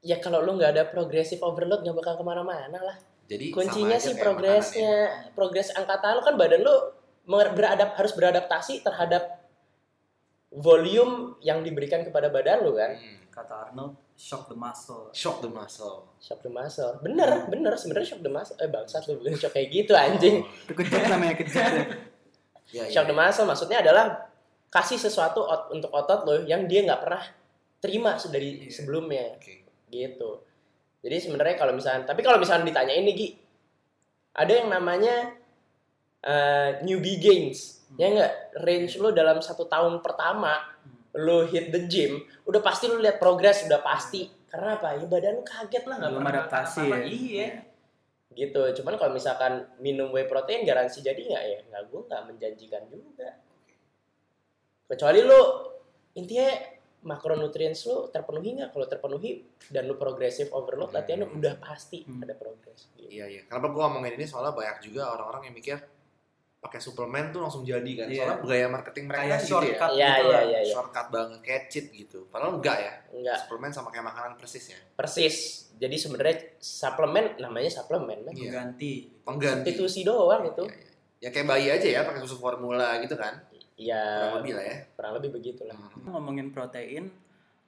[0.00, 4.16] Ya kalau lo nggak ada progressive overload nggak bakal ke mana-mana lah Jadi kuncinya sih
[4.16, 4.92] progresnya
[5.32, 6.96] progres angkatan lo kan badan lo
[7.28, 9.44] beradap harus beradaptasi terhadap
[10.50, 13.16] volume yang diberikan kepada badan lu kan Hmm.
[13.28, 15.14] Kata Arnold, shock the muscle.
[15.14, 16.10] Shock the muscle.
[16.18, 19.70] shock the muscle bener bener sebenarnya shock the muscle eh bangsat lu bilang shock kayak
[19.70, 21.70] gitu anjing Itu kejut namanya kejut ya.
[22.68, 24.28] Ya, ya, shock the muscle maksudnya adalah
[24.68, 27.22] kasih sesuatu ot- untuk otot lo yang dia nggak pernah
[27.78, 28.74] terima dari Iya.
[28.74, 29.67] sebelumnya Oke.
[29.88, 30.44] Gitu.
[31.02, 33.28] Jadi sebenarnya kalau misalnya tapi kalau misalnya ditanyain nih Gi
[34.38, 35.34] ada yang namanya
[36.22, 37.82] eh, newbie gains.
[37.96, 38.60] Ya nggak?
[38.62, 40.54] Range lo dalam satu tahun pertama
[41.16, 44.28] lo hit the gym udah pasti lo lihat progres udah pasti.
[44.48, 44.96] Karena apa?
[44.96, 45.96] Ya badan lo kaget lah.
[46.00, 46.98] Nggak pernah adaptasi ya.
[47.04, 47.48] iya.
[48.32, 48.62] Gitu.
[48.80, 51.58] Cuman kalau misalkan minum whey protein garansi jadi nggak ya?
[51.72, 53.30] Nggak gue nggak menjanjikan juga.
[54.88, 55.40] Kecuali lo
[56.16, 59.30] intinya makronutrients lo terpenuhi nggak kalau terpenuhi
[59.66, 62.20] dan lo progressive overload latihan lo udah pasti Hmm.
[62.20, 63.06] ada progres gitu.
[63.08, 63.40] Iya, iya.
[63.44, 65.78] Kenapa gua ngomongin ini soalnya banyak juga orang-orang yang mikir
[66.58, 68.06] pakai suplemen tuh langsung jadi kan.
[68.06, 68.18] Iya.
[68.20, 69.48] Soalnya gaya marketing mereka Kayak gitu ya.
[69.48, 70.60] shortcut Iya, gitu iya, iya.
[70.68, 72.18] Shortcut banget, kayak cheat gitu.
[72.26, 72.92] Padahal enggak ya.
[73.10, 74.78] enggak Suplemen sama kayak makanan persis ya.
[74.92, 75.36] persis
[75.74, 78.34] jadi sebenarnya suplemen namanya suplemen kan.
[78.34, 78.92] Pengganti.
[79.22, 79.70] Pengganti.
[79.70, 80.86] substitusi doang itu Iya, iya.
[81.18, 83.38] Ya kayak bayi aja ya pakai susu formula gitu kan.
[83.78, 84.76] Ya Kurang lebih lah ya.
[84.92, 86.10] kurang lebih begitulah Hmm.
[86.10, 87.14] Ngomongin protein,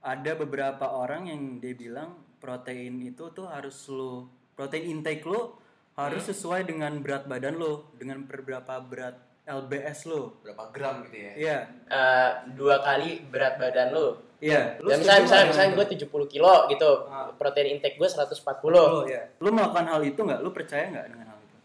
[0.00, 5.56] ada beberapa orang yang dia bilang protein itu tuh harus lo protein intake lo
[5.92, 10.40] harus sesuai dengan berat badan lo, dengan berapa berat LBS lo.
[10.40, 11.32] Berapa gram gitu ya.
[11.34, 14.06] Iya, Eh, dua kali berat badan lu
[14.38, 14.78] iya.
[14.78, 17.28] Lu dan misalnya misalnya, misalnya gue 70 kilo gitu Ah.
[17.30, 18.32] protein intake gue 140
[18.72, 19.28] Lu, ya.
[19.38, 20.40] Lu melakukan hal itu nggak?
[20.40, 21.56] Lu percaya nggak dengan hal itu?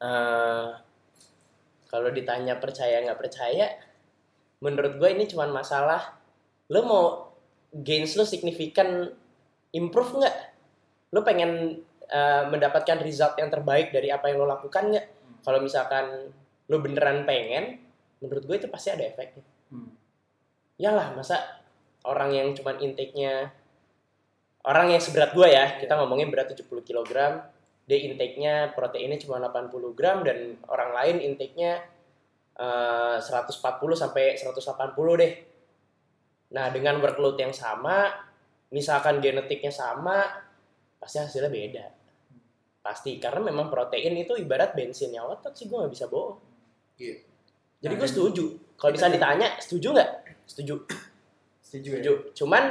[0.00, 0.66] Eh,
[1.94, 3.70] kalau ditanya percaya nggak percaya,
[4.58, 6.18] menurut gue ini cuman masalah
[6.74, 7.04] lo mau
[7.70, 9.14] gains lo signifikan
[9.70, 10.36] improve nggak?
[11.14, 11.78] Lo pengen
[12.10, 15.06] eh, mendapatkan result yang terbaik dari apa yang lo lakukan nggak?
[15.46, 16.34] Kalau misalkan
[16.66, 17.78] lo beneran pengen,
[18.18, 19.46] menurut gue itu pasti ada efeknya.
[19.70, 19.94] Hmm.
[20.82, 21.62] Yalah, masa
[22.02, 23.54] orang yang cuman intake-nya
[24.66, 27.14] orang yang seberat gue ya, kita ngomongin berat 70 kg,
[27.84, 31.84] dia intake-nya proteinnya cuma 80 gram dan orang lain intake-nya
[32.56, 33.60] eh, 140
[33.92, 35.32] sampai 180 deh.
[36.54, 38.08] Nah, dengan workload yang sama,
[38.70, 40.22] misalkan genetiknya sama,
[41.02, 41.86] pasti hasilnya beda.
[42.84, 46.38] Pasti, karena memang protein itu ibarat bensinnya otot sih, gue nggak bisa bohong.
[47.00, 47.16] Iya.
[47.84, 48.44] Jadi Nah, gue setuju.
[48.80, 50.10] Kalau bisa ditanya, setuju nggak?
[50.48, 50.74] Setuju.
[51.64, 52.00] Setuju ya?
[52.00, 52.12] Setuju.
[52.38, 52.64] Cuman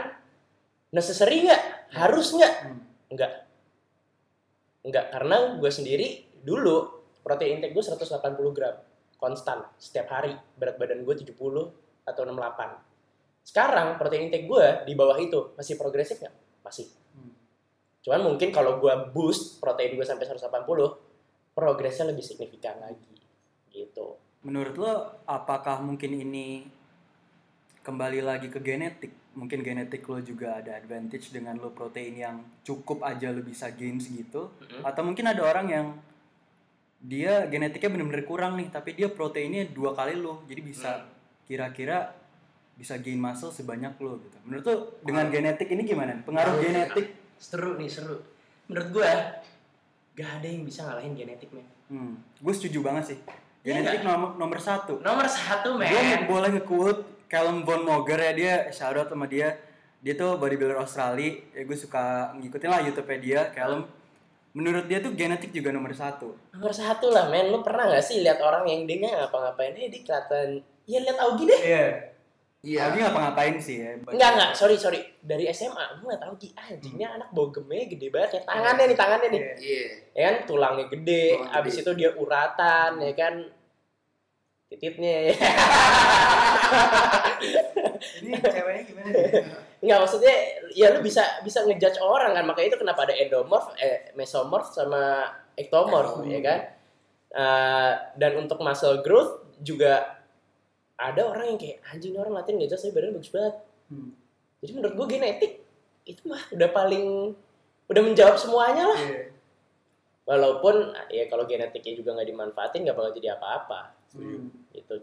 [0.94, 1.62] necessary nggak?
[1.94, 2.54] Harus nggak?
[2.66, 2.82] Hmm.
[3.14, 3.32] Enggak.
[4.84, 6.08] Enggak, karena gue sendiri
[6.44, 8.20] dulu protein intake gue 180
[8.52, 8.76] gram
[9.16, 10.36] konstan setiap hari.
[10.60, 11.32] Berat badan gue 70
[12.04, 13.48] atau 68.
[13.48, 16.36] Sekarang protein intake gue di bawah itu masih progresif nggak?
[16.68, 16.92] Masih.
[17.16, 17.32] Hmm.
[18.04, 20.52] Cuman mungkin kalau gue boost protein gue sampai 180,
[21.56, 23.16] progresnya lebih signifikan lagi.
[23.72, 24.20] Gitu.
[24.44, 24.94] Menurut lo,
[25.24, 26.68] apakah mungkin ini
[27.84, 29.12] kembali lagi ke genetik?
[29.36, 34.00] Mungkin genetik lo juga ada advantage dengan lo protein yang cukup aja lo bisa gain
[34.00, 34.48] segitu.
[34.48, 34.88] Mm-mm.
[34.88, 35.88] Atau mungkin ada orang yang
[37.04, 41.04] dia genetiknya bener-bener kurang nih, tapi dia proteinnya dua kali lo, jadi bisa
[41.44, 42.16] kira-kira
[42.80, 44.38] bisa gain muscle sebanyak lo gitu.
[44.48, 46.16] Menurut lo dengan genetik ini gimana?
[46.24, 47.20] Pengaruh genetik?
[47.36, 48.24] Seru nih, seru.
[48.72, 49.10] Menurut gue,
[50.16, 51.68] gak ada yang bisa ngalahin genetik, men.
[51.92, 53.20] Hmm, gue setuju banget sih.
[53.68, 55.04] Iya Genetik nomor nomor satu.
[55.04, 55.92] Nomor satu, men.
[55.92, 59.58] Gue boleh nge-quote Callum Von Moger ya dia shout out sama dia.
[60.06, 61.42] Dia tuh bodybuilder Australia.
[61.58, 63.90] Ya gue suka ngikutin lah YouTube-nya dia Callum.
[64.54, 66.38] Menurut dia tuh genetik juga nomor satu.
[66.54, 67.50] Nomor satu lah, men.
[67.50, 69.74] Lu pernah gak sih lihat orang yang dia nggak ngapa-ngapain?
[69.74, 70.62] Eh, dia kelihatan...
[70.86, 71.58] Ya, lihat Augie deh.
[71.58, 71.86] Iya.
[72.62, 72.82] Iya.
[72.94, 73.98] Dia ngapa-ngapain sih ya.
[73.98, 74.52] Enggak, enggak.
[74.54, 75.02] Sorry, sorry.
[75.26, 76.38] Dari SMA, gue gak tau.
[76.38, 78.42] Gi, anjingnya anak bogemnya gede banget ya.
[78.46, 79.42] Tangannya nih, tangannya nih.
[79.42, 79.54] Iya.
[79.58, 79.86] Iya.
[80.14, 81.26] Ya kan, tulangnya gede.
[81.34, 81.82] Tulang Abis gede.
[81.82, 83.34] itu dia uratan, ya kan.
[84.74, 85.30] Tititnya.
[85.30, 85.36] ya.
[88.26, 89.46] Ini ceweknya gimana nih?
[89.86, 90.36] Enggak, maksudnya
[90.74, 92.42] ya lu bisa bisa ngejudge orang kan.
[92.50, 96.60] Makanya itu kenapa ada endomorph, eh, mesomorph sama ectomorph, ya kan.
[97.38, 100.18] Eh, dan untuk muscle growth juga
[100.98, 103.56] ada orang yang kayak anjing orang latihan jelas tapi badannya bagus banget.
[103.94, 104.10] Hmm.
[104.66, 105.54] Jadi menurut gue genetik
[106.10, 107.06] itu mah udah paling
[107.94, 108.98] udah menjawab semuanya lah.
[109.06, 109.22] Iya.
[110.24, 114.54] Walaupun ya kalau genetiknya juga nggak dimanfaatin nggak bakal jadi apa-apa Hmm.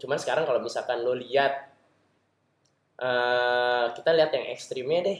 [0.01, 1.69] Cuman sekarang kalau misalkan lo lihat
[2.97, 5.19] eh kita lihat yang ekstrimnya deh,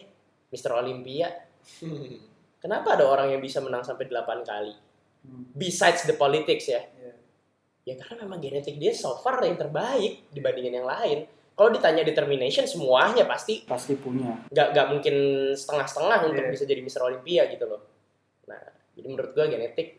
[0.50, 0.74] Mr.
[0.76, 1.30] Olympia.
[2.62, 4.74] Kenapa ada orang yang bisa menang sampai 8 kali?
[5.22, 5.50] Hmm.
[5.54, 6.82] Besides the politics ya.
[6.82, 7.13] Iya.
[7.82, 11.26] Ya karena memang genetik dia so far yang terbaik dibandingin yang lain.
[11.52, 14.46] Kalau ditanya determination semuanya pasti Pasti punya.
[14.50, 15.15] nggak nggak mungkin
[15.54, 16.54] setengah-setengah untuk Iya.
[16.54, 17.02] bisa jadi Mr.
[17.02, 17.82] Olympia gitu loh.
[18.46, 18.62] Nah,
[18.94, 19.98] jadi menurut gua genetik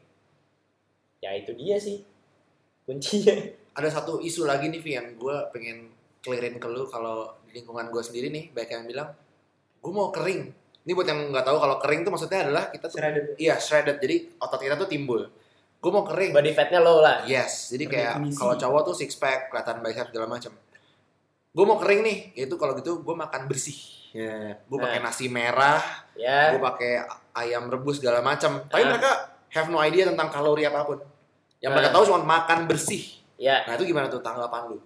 [1.18, 2.02] ya itu dia sih
[2.82, 3.61] kuncinya.
[3.72, 5.88] Ada satu isu lagi nih Vi yang gue pengen
[6.20, 9.08] clearin ke lu kalau di lingkungan gue sendiri nih banyak yang bilang
[9.80, 10.42] gue mau kering.
[10.82, 13.24] Ini buat yang nggak tahu kalau kering tuh maksudnya adalah kita tuh Shredded.
[13.36, 13.96] iya shredded.
[13.98, 15.24] Jadi otot kita tuh timbul.
[15.78, 16.30] Gue mau kering.
[16.30, 17.24] Body fatnya low lah.
[17.24, 17.70] Yes.
[17.70, 20.52] Jadi kayak kalau cowok tuh six pack kelihatan bicep segala macam
[21.52, 22.18] gue mau kering nih.
[22.38, 23.76] Itu kalau gitu gue makan bersih.
[24.12, 24.60] Ya.
[24.68, 25.08] Gue pakai Nah.
[25.08, 25.80] nasi merah.
[26.12, 26.52] Ya.
[26.52, 26.92] Gue pakai
[27.32, 28.88] ayam rebus segala macam tapi Ah.
[28.92, 29.10] mereka
[29.48, 30.98] have no idea tentang kalori apa pun.
[31.58, 31.74] Yang Ah.
[31.74, 33.66] mereka tahu cuma makan bersih ya.
[33.66, 34.78] Nah itu gimana tuh tanggapan lu?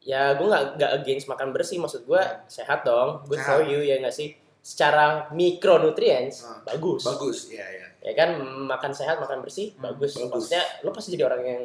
[0.00, 3.20] Ya gue nggak nggak against makan bersih maksud gue sehat dong.
[3.24, 3.50] Good Sehat.
[3.50, 4.32] for you ya nggak sih?
[4.58, 7.02] Secara mikronutrients Ah, bagus.
[7.02, 10.14] bagus ya ya ya kan makan sehat makan bersih Hmm, bagus.
[10.14, 10.30] bagus.
[10.46, 11.62] maksudnya lo pasti jadi orang yang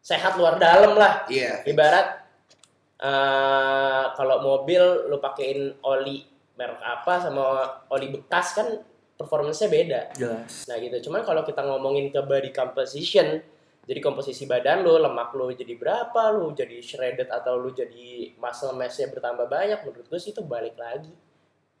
[0.00, 1.24] sehat luar dalam lah.
[1.26, 2.24] Iya ibarat
[2.96, 7.44] eh kalau mobil lo pakein oli merek apa sama
[7.88, 8.68] oli bekas kan
[9.14, 10.00] performance-nya beda.
[10.14, 10.64] Jelas.
[10.64, 10.96] nah gitu.
[11.04, 13.38] Cuman kalau kita ngomongin ke body composition
[13.84, 18.72] jadi komposisi badan lo lemak lo jadi berapa lo jadi shredded atau lo jadi muscle
[18.72, 21.12] mass-nya bertambah banyak menurut gue sih itu balik lagi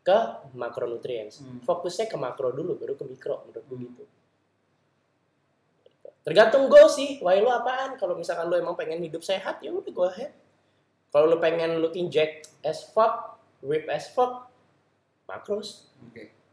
[0.04, 0.18] ke
[0.52, 1.40] makronutrients.
[1.40, 1.64] Hmm.
[1.64, 4.04] fokusnya ke makro dulu baru ke mikro menurut gue gitu.
[6.24, 7.96] Tergantung goal sih why lu apaan?
[7.96, 10.36] Kalau misalkan lu emang pengen hidup sehat ya udah go ahead.
[11.08, 14.52] Kalau lu pengen looking jack as fuck rip as fuck
[15.24, 15.88] makros.
[16.04, 16.43] Oke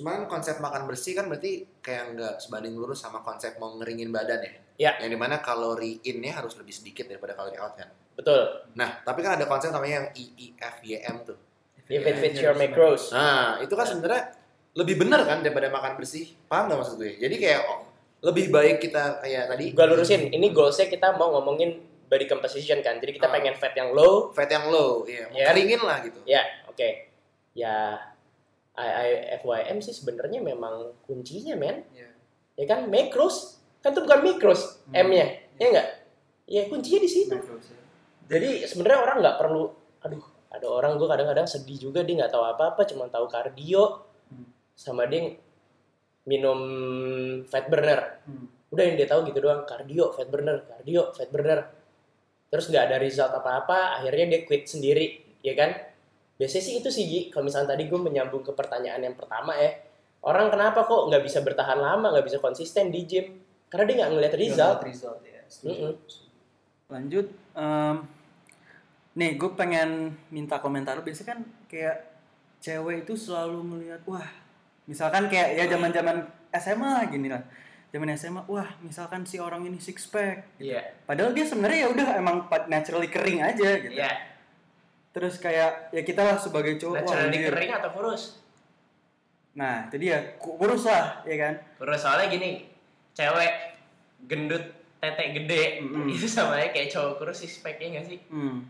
[0.00, 4.40] cuman konsep makan bersih kan berarti kayak nggak sebanding lurus sama konsep mau ngeringin badan
[4.40, 4.52] ya?
[4.80, 4.92] Ya.
[5.04, 7.92] yang di mana kalori innya harus lebih sedikit daripada kalori out kan?
[8.16, 8.64] Betul.
[8.80, 11.36] Nah tapi kan ada konsep namanya yang EEFYM tuh.
[11.90, 13.10] If it fits your macros.
[13.10, 14.30] Nah, itu kan sebenarnya
[14.78, 16.32] lebih benar kan daripada makan bersih.
[16.46, 17.18] Paham nggak maksud gue?
[17.18, 17.82] Jadi kayak oh,
[18.22, 19.74] lebih baik kita kayak tadi.
[19.74, 23.02] Gua lurusin ini goalsnya kita mau ngomongin body composition kan.
[23.02, 23.34] Jadi kita Ah.
[23.34, 24.30] pengen fat yang low.
[24.30, 25.50] Fat yang low, iya, mau Ya.
[25.50, 26.22] keringin lah gitu.
[26.24, 26.88] ya oke.
[27.52, 27.98] Ya
[28.80, 31.84] IIFYM sih sebenarnya memang kuncinya men.
[31.92, 32.08] Iya.
[32.60, 32.88] ya kan?
[32.88, 33.60] Macros.
[33.80, 35.08] Kan itu bukan mikros Hmm.
[35.08, 35.26] M-nya.
[35.60, 35.88] Ya enggak
[36.50, 37.30] ya kuncinya di situ.
[37.30, 37.78] Macros, ya.
[38.26, 39.70] jadi sebenarnya orang nggak perlu
[40.02, 44.02] aduh ada orang gue kadang-kadang sedih juga dia nggak tahu apa-apa cuma tahu kardio.
[44.30, 44.46] Hmm.
[44.74, 45.38] sama dia
[46.26, 46.58] minum
[47.46, 48.20] fat burner.
[48.26, 48.46] Hmm.
[48.70, 51.60] udah yang dia tahu gitu doang kardio fat burner kardio fat burner.
[52.50, 55.70] Terus nggak ada result apa-apa akhirnya dia quit sendiri ya kan
[56.40, 57.20] biasanya sih itu sih Gi.
[57.28, 59.76] kalau misalnya tadi gue menyambung ke pertanyaan yang pertama ya
[60.24, 63.36] orang kenapa kok nggak bisa bertahan lama nggak bisa konsisten di gym
[63.68, 65.40] karena dia nggak ngeliat result Nggak result ya.
[65.46, 65.70] setuju.
[65.70, 65.92] Mm-mm.
[66.90, 67.96] Lanjut, em,
[69.14, 71.06] nih gue pengen minta komentar lu.
[71.06, 71.96] Biasanya kan kayak
[72.58, 74.26] cewek itu selalu melihat, wah,
[74.90, 76.16] misalkan kayak ya zaman zaman
[76.50, 77.46] SMA gini lah.
[77.94, 80.58] Zaman SMA, wah, misalkan si orang ini six pack.
[80.58, 80.82] Iya.
[81.06, 83.94] Padahal dia sebenarnya ya udah emang naturally kering aja gitu.
[83.94, 84.29] Iya.
[85.10, 87.50] Terus kayak ya kita lah sebagai cowok, Naturally anjir.
[87.50, 88.22] kering atau kurus?
[89.52, 91.54] Nah, itu dia ku- kurus lah, ya kan?
[91.76, 92.70] Kurus soalnya gini,
[93.12, 93.52] cewek
[94.24, 94.62] gendut
[95.00, 96.06] tete gede Mm-mm.
[96.14, 98.18] itu sama aja kayak cowok kurus sih speknya nggak sih?
[98.30, 98.62] Hmm.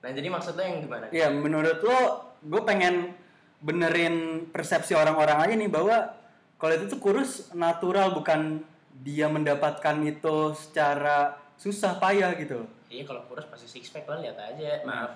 [0.00, 1.10] Nah jadi maksud lo yang gimana?
[1.10, 1.98] Ya menurut lo,
[2.40, 3.12] gue pengen
[3.60, 4.16] benerin
[4.48, 6.16] persepsi orang-orang aja nih bahwa
[6.56, 8.64] kalau itu tuh kurus natural bukan
[8.96, 12.64] dia mendapatkan itu secara susah payah gitu.
[12.88, 14.80] Iya kalau kurus pasti six pack lo lihat aja.
[14.82, 15.12] Maaf,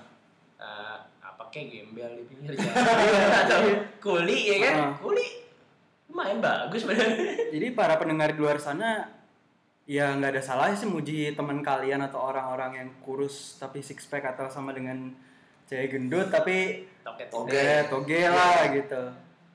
[0.64, 3.60] eh, apa kayak gembel di pinggir jalan atau
[4.00, 4.74] kuli ya kan?
[4.80, 4.92] Ah.
[4.96, 5.26] Kuli
[6.08, 7.16] lumayan bagus sebenarnya.
[7.54, 9.10] Jadi para pendengar di luar sana
[9.84, 14.24] ya nggak ada salahnya sih muji teman kalian atau orang-orang yang kurus tapi six pack
[14.24, 15.12] atau sama dengan
[15.68, 17.28] cewek gendut tapi Toge.
[17.28, 19.02] toge toge lah gitu.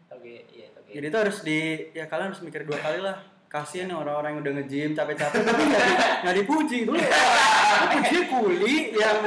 [0.06, 0.92] Toge, iya toge.
[0.94, 1.60] Jadi itu harus di
[1.98, 3.18] ya kalian harus mikir dua kali lah.
[3.50, 7.02] Kasihan nih orang-orang yang udah nge-gym capek-capek tapi nggak di, nggak dipuji dulu.
[7.98, 9.18] Puji kuli yang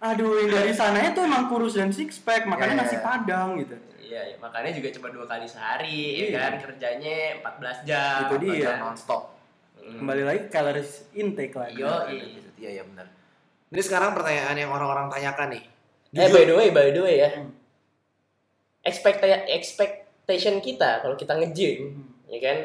[0.00, 3.02] aduh yang dari sananya tuh emang kurus dan six pack makanya Ya, ya, nasi ya.
[3.02, 3.76] padang gitu.
[4.00, 6.38] Iya, iya, makanya juga cuma dua kali sehari, ya Iya.
[6.40, 6.52] kan?
[6.58, 8.18] Kerjanya 14 jam.
[8.26, 8.50] Itu dia.
[8.50, 9.22] Belajar non-stop.
[9.76, 9.96] Hmm.
[9.96, 11.78] Kembali lagi calories intake lagi.
[11.78, 11.92] Yo,
[12.58, 13.06] Iya, iya benar.
[13.70, 15.64] Ini sekarang pertanyaan yang orang-orang tanyakan nih.
[16.12, 17.30] Eh by the way, by the way ya.
[17.38, 17.54] Hmm.
[18.82, 22.04] Expect expectation kita kalau kita nge-gym, Hmm.
[22.26, 22.58] ya kan?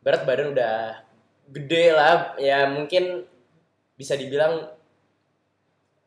[0.00, 1.02] Berat badan udah
[1.48, 3.26] gede lah, ya mungkin
[3.94, 4.70] bisa dibilang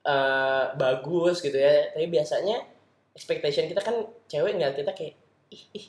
[0.01, 1.91] eh, bagus gitu ya.
[1.91, 2.63] Tapi biasanya
[3.11, 5.13] expectation kita kan cewek ngeliat kita kayak
[5.49, 5.85] ih, ih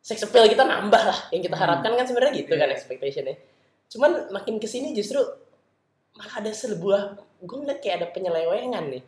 [0.00, 1.18] sex appeal kita nambah lah.
[1.32, 1.64] Yang kita Hmm.
[1.64, 2.76] harapkan kan sebenarnya gitu kan Iya.
[2.76, 3.36] expectationnya.
[3.88, 5.20] Cuman makin ke sini justru
[6.14, 7.00] malah ada sebuah
[7.42, 9.02] gue ngeliat kayak ada penyelewengan nih.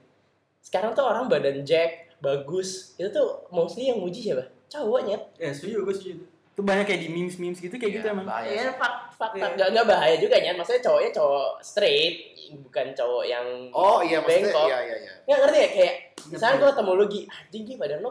[0.61, 4.49] Sekarang tuh orang badan jack bagus itu tuh mostly yang muji siapa?
[4.67, 5.21] Cowoknya.
[5.39, 6.15] Ya setuju gue setuju.
[6.57, 8.25] Itu banyak kayak di memes-memes gitu kayak gitu Iya, emang.
[8.25, 9.37] bahaya Iya, fak, fakta.
[9.37, 9.49] Iya.
[9.53, 10.53] Nggak, nggak bahaya juga ya.
[10.57, 12.17] Maksudnya cowoknya cowok straight,
[12.57, 14.67] bukan cowok yang Oh iya maksudnya Bengkok.
[14.67, 15.13] iya iya iya.
[15.27, 15.95] nggak ngerti ya kayak
[16.27, 18.11] misalnya gue ketemu lu Gi, anjing Gi badan lu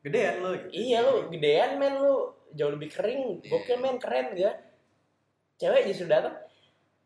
[0.00, 0.68] Gedean lo gitu.
[0.74, 2.14] iya lu gedean men lu
[2.50, 3.48] jauh lebih kering Iya.
[3.48, 4.52] gokil men keren gitu ya
[5.56, 6.34] cewek justru datang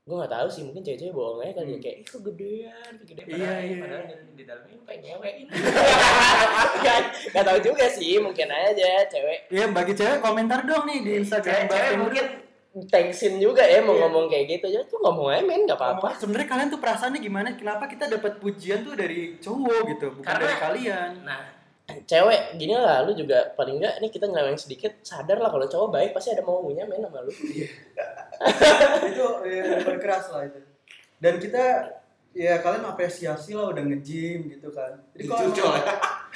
[0.08, 1.84] gue nggak tahu sih mungkin cewek-cewek bohong aja kali ya Hmm.
[1.84, 3.76] kayak ih kegedean kegedean Iya, padahal, iya.
[3.78, 5.30] padahal di, dalamnya lu kayak ngewe
[6.80, 11.10] Nggak- nggak tahu juga sih mungkin aja cewek Iya bagi cewek komentar dong nih di
[11.18, 12.24] Instagram cewek, cewek mungkin
[12.84, 14.02] thanksin juga ya mau Iya.
[14.02, 17.48] ngomong kayak gitu ya tuh ngomong aja men nggak apa-apa Sebenarnya kalian tuh perasaannya gimana?
[17.52, 21.10] Kenapa kita dapat pujian tuh dari cowok gitu, bukan Karena- dari kalian?
[21.20, 21.42] nah
[21.88, 25.88] cewek gini lah lu juga paling nggak nih kita nyeleweng sedikit sadar lah kalau cowok
[25.88, 27.32] baik pasti ada maunya men sama lu.
[29.08, 30.60] Itu ya, berkeras lah itu.
[31.16, 31.64] Dan kita
[32.36, 35.00] ya kalian apresiasi lah udah nge-gym gitu kan.
[35.16, 35.48] Jadi kalau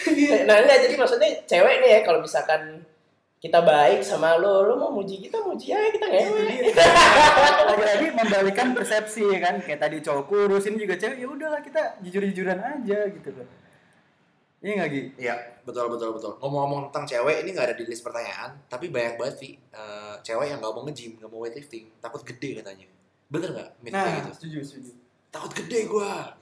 [0.09, 0.45] Iya.
[0.49, 2.89] nah enggak jadi maksudnya cewek nih ya kalau misalkan
[3.43, 6.73] kita baik sama lu lu mau muji kita muji aja kita ngewe
[7.69, 9.61] lagi-lagi membalikan persepsi ya kan?
[9.61, 13.62] Kayak tadi cowok kurus ini juga cewek ya udahlah kita jujur-jujuran aja gitu kan
[14.63, 15.03] iya nggak Gi?
[15.19, 15.35] Iya,
[15.67, 16.33] betul betul betul.
[16.39, 20.47] Ngomong-ngomong tentang cewek, ini nggak ada di list pertanyaan, tapi banyak banget sih eh, cewek
[20.49, 22.87] yang nggak mau nge-gym, nggak mau weightlifting, takut gede katanya.
[23.27, 23.71] Bener nggak?
[23.91, 24.31] Nah gitu.
[24.39, 24.91] setuju setuju
[25.33, 26.37] Takut gede gua.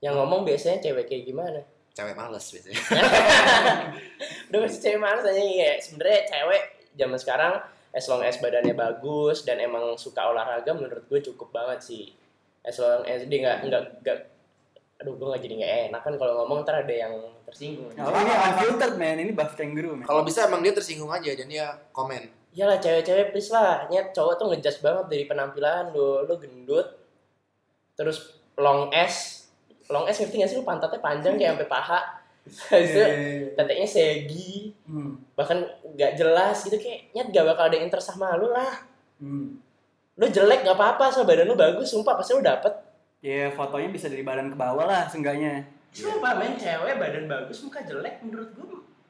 [0.00, 1.60] yang ngomong biasanya cewek kayak gimana
[1.92, 2.80] Cewek males biasanya.
[4.50, 6.62] udah pasti cewek malas aja ya sebenarnya cewek
[6.96, 7.54] zaman sekarang
[7.92, 12.04] as long as badannya bagus dan emang suka olahraga menurut gue cukup banget sih
[12.62, 14.18] as long as dia nggak nggak nggak
[15.00, 17.14] aduh gue nggak jadi nggak enak kan kalau ngomong ntar ada yang
[17.48, 17.88] tersinggung.
[17.96, 21.48] Oh, ini unfiltered man ini buff kangaroo man Kalau bisa emang dia tersinggung aja dan
[21.48, 22.28] dia komen.
[22.52, 23.88] Iyalah cewek-cewek please lah.
[23.88, 25.88] Nyet cowok tuh ngejudge banget dari penampilan.
[25.90, 26.84] Lu Lu gendut.
[27.94, 29.46] Terus long S
[29.88, 30.66] Long S ngerti gak sih lu?
[30.66, 32.00] Pantatnya panjang kayak sampai paha.
[32.68, 33.08] Habis itu Iya.
[33.56, 34.52] teteknya segi.
[34.84, 35.16] Hmm.
[35.32, 35.58] Bahkan
[35.94, 36.76] gak jelas gitu.
[36.76, 38.84] Kayak Nyet gak bakal ada yang interest sama lu lah.
[39.16, 39.56] Hmm.
[40.18, 41.08] Lu jelek gak apa-apa.
[41.08, 42.89] Asal badan lu bagus Sumpah pasti lu dapet
[43.20, 45.60] Ya fotonya bisa dari badan ke bawah lah seenggaknya.
[45.90, 48.66] Sumpah men cewek badan bagus muka jelek menurut gue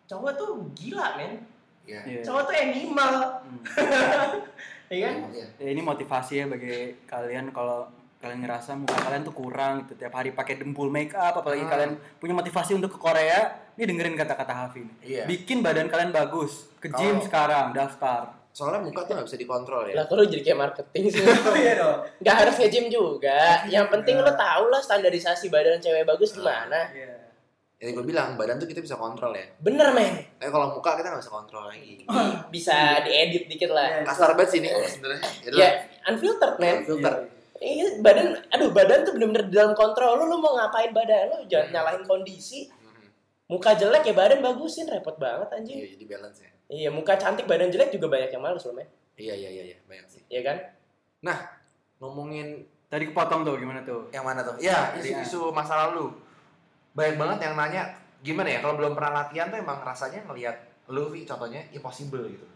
[0.07, 1.39] Cowok tuh gila men
[1.83, 2.01] Iya.
[2.05, 2.21] Iya.
[2.23, 3.61] Cowok tuh animal Hmm.
[4.91, 5.17] Iya kan?
[5.31, 5.47] Iya.
[5.57, 7.87] Ya, ini motivasi ya bagi kalian kalau
[8.19, 11.71] kalian ngerasa muka kalian tuh kurang gitu tiap hari pakai dempul make up apalagi Ah.
[11.71, 13.39] kalian punya motivasi untuk ke Korea
[13.73, 14.97] ini dengerin kata-kata Hafi nih.
[15.01, 15.23] Iya.
[15.27, 19.83] bikin badan kalian bagus ke gym Kalau- sekarang daftar Soalnya muka tuh nggak bisa dikontrol
[19.87, 19.95] ya.
[19.95, 21.23] Lah kalau jadi kayak marketing sih
[21.63, 23.63] iya dong Gak harus nge-gym juga.
[23.67, 26.91] Yang penting lo tau lah standarisasi badan cewek bagus gimana.
[26.91, 27.15] Iya.
[27.81, 29.47] Yang gue bilang badan tuh kita bisa kontrol ya.
[29.57, 30.21] Bener men.
[30.37, 32.05] Tapi kalau muka kita nggak bisa kontrol lagi.
[32.51, 34.05] Bisa diedit dikit lah.
[34.05, 35.23] Kasar banget sih ini sebenarnya.
[35.49, 35.71] Ya,
[36.05, 36.85] unfiltered men.
[36.85, 37.15] Filter.
[37.57, 40.25] Ini badan, aduh badan tuh bener-bener dalam kontrol lo.
[40.25, 41.39] Lo mau ngapain badan lo?
[41.47, 41.73] Jangan Hmm.
[41.73, 42.69] nyalahin kondisi.
[42.69, 43.05] Mhm.
[43.49, 44.85] Muka jelek ya badan bagusin.
[44.85, 45.79] Repot banget Iya anjing.
[45.97, 46.50] jadi balance ya.
[46.71, 48.87] Iya, muka cantik badan jelek juga banyak yang males loh men.
[49.15, 50.23] Iya iya iya iya banyak sih.
[50.29, 50.57] Iya kan?
[51.99, 54.57] Ngomongin tadi kepotong tuh gimana tuh yang mana tuh?
[54.59, 56.15] Ya isu-isu masa lalu.
[56.93, 57.83] Banyak banget yang nanya
[58.21, 60.57] gimana ya kalau belum pernah latihan tuh emang rasanya ngelihat
[60.87, 62.47] lu Vi contohnya impossible gitu.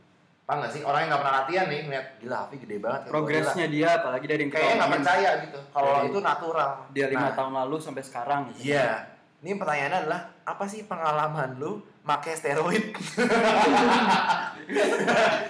[0.45, 3.01] Paham gak sih orang yang nggak pernah latihan nih ngeliat gila Vi gede banget.
[3.01, 6.71] ya, progresnya dia apalagi dari yang kayaknya nggak kita percaya gitu kalau Dari- itu natural.
[6.93, 8.59] dia lima Nah, tahun lalu sampai sekarang gitu.
[8.71, 8.89] Iya.
[9.41, 12.85] Ini pertanyaannya adalah apa sih pengalaman lu make steroid?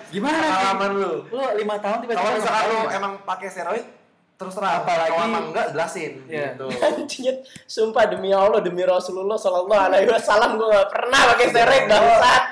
[0.08, 1.12] gimana pengalaman lu.
[1.28, 2.98] lu lima tahun tiba-tiba Kalau misalkan lu ngapain?
[2.98, 3.86] emang pakai steroid
[4.34, 4.82] terus terang.
[4.82, 6.54] Apalagi- Kalau emang enggak jelasin Iya.
[6.54, 6.66] gitu.
[6.88, 12.42] Anjing, sumpah demi Allah, demi Rasulullah Sallallahu Alaihi Wasallam gue gak pernah pakai steroid bangsat.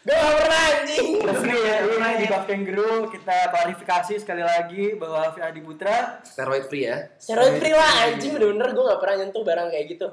[0.00, 1.08] Gue gak pernah anjing.
[1.18, 6.70] resmi ya ini di Buff Kangaroo kita klarifikasi sekali lagi bahwa Hafi Adi Putra Steroid
[6.70, 7.10] free ya.
[7.18, 10.08] Steroid free lah anjing bener-bener gue gak pernah nyentuh barang kayak gitu.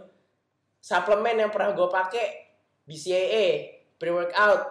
[0.80, 2.26] Suplemen yang pernah gue pakai
[2.84, 3.46] BCAA,
[3.96, 4.62] pre-workout,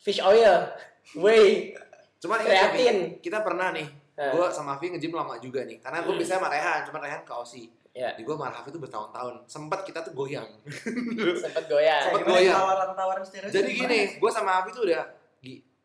[0.00, 0.68] fish oil,
[1.16, 1.72] whey.
[2.20, 3.20] Cuman Kreatin.
[3.20, 3.88] Kita pernah nih.
[4.14, 4.30] Nah.
[4.30, 5.80] Gue sama Afi nge-gym lama juga nih.
[5.80, 7.68] Karena gue biasanya sama Rehan, cuma Rehan ke Aussie.
[7.94, 8.14] Ya.
[8.14, 9.34] Di gue sama Afi tuh bertahun-tahun.
[9.48, 10.48] Sempat kita tuh goyang.
[11.42, 12.12] Sempet goyang.
[12.12, 12.56] Sempet goyang.
[12.56, 15.24] tawaran-tawaran steroid Jadi gini, gue sama Afi tuh udah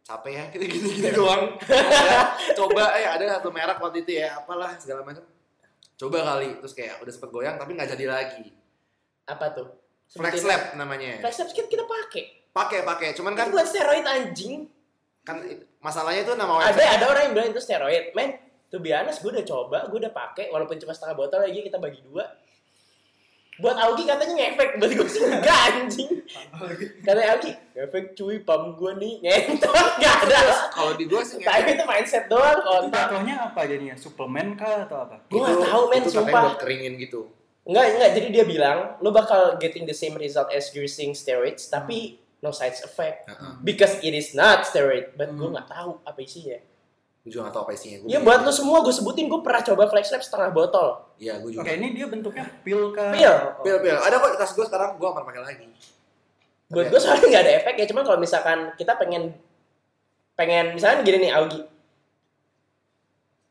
[0.10, 1.54] capek ya, kita gini-gini doang.
[1.70, 5.22] Ya, Coba, eh ada satu merek waktu itu ya, apalah segala macam.
[6.00, 8.50] Coba kali, terus kayak udah sempet goyang tapi nggak jadi lagi.
[9.30, 9.70] Apa tuh?
[10.10, 10.42] Flex.
[10.42, 11.18] Lab namanya.
[11.20, 12.24] Flex Lab kita, kita pakai.
[12.50, 13.08] Pakai, pakai.
[13.14, 14.66] Cuman kan Itu buat steroid anjing.
[15.20, 15.38] kan
[15.80, 16.90] masalahnya tuh nama ada website.
[16.92, 18.34] ada orang yang bilang itu steroid men
[18.66, 22.02] tuh biasa gue udah coba gue udah pakai walaupun cuma setengah botol lagi kita bagi
[22.02, 22.26] dua
[23.56, 26.10] buat Augie katanya ngefek buat gue sih enggak anjing
[27.00, 29.70] katanya Augie ngefek cuy pam gue nih ngentot
[30.02, 30.40] gak ada
[30.72, 34.88] Kalau di gue sih tapi itu mindset doang itu kontak jatuhnya apa jadinya suplemen kah
[34.88, 36.42] atau apa Gua nggak tahu, men, itu katanya sumpah.
[36.44, 37.22] buat keringin gitu.
[37.70, 42.18] Enggak enggak jadi dia bilang lo bakal getting the same result as using steroids tapi
[42.40, 43.54] no side effect Heeh.
[43.62, 45.54] because it is not steroid but gue Hmm.
[45.54, 46.58] nggak tahu apa isinya
[47.20, 47.98] Gue juga gak tau apa isinya.
[48.00, 51.04] Gua ya beli buat lo semua gue sebutin gue pernah coba flex lab setengah botol
[51.16, 51.62] Iya, gue juga.
[51.62, 53.28] oke ini dia bentuknya pil kah Pil.
[53.28, 53.60] Oh.
[53.60, 53.92] Pil, pil.
[53.94, 55.68] Ada kok di tas gue sekarang, gue akan pakai lagi.
[56.66, 59.36] buat gue soalnya nggak ada efek ya cuman kalau misalkan kita pengen
[60.34, 61.66] pengen misalnya gini nih Augie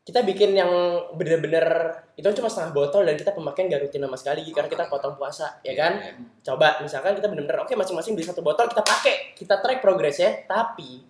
[0.09, 0.72] kita bikin yang
[1.20, 5.20] bener-bener itu cuma setengah botol dan kita pemakaian gak rutin sama sekali karena kita potong
[5.20, 6.00] puasa ya kan?
[6.00, 6.16] Iya,
[6.48, 11.04] coba misalkan kita bener-bener oke masing-masing beli satu botol kita pakai kita track progresnya tapi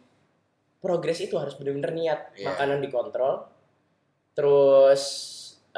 [0.82, 2.34] progres itu harus bener-bener niat.
[2.34, 2.50] Iya.
[2.50, 3.46] makanan dikontrol
[4.34, 5.02] terus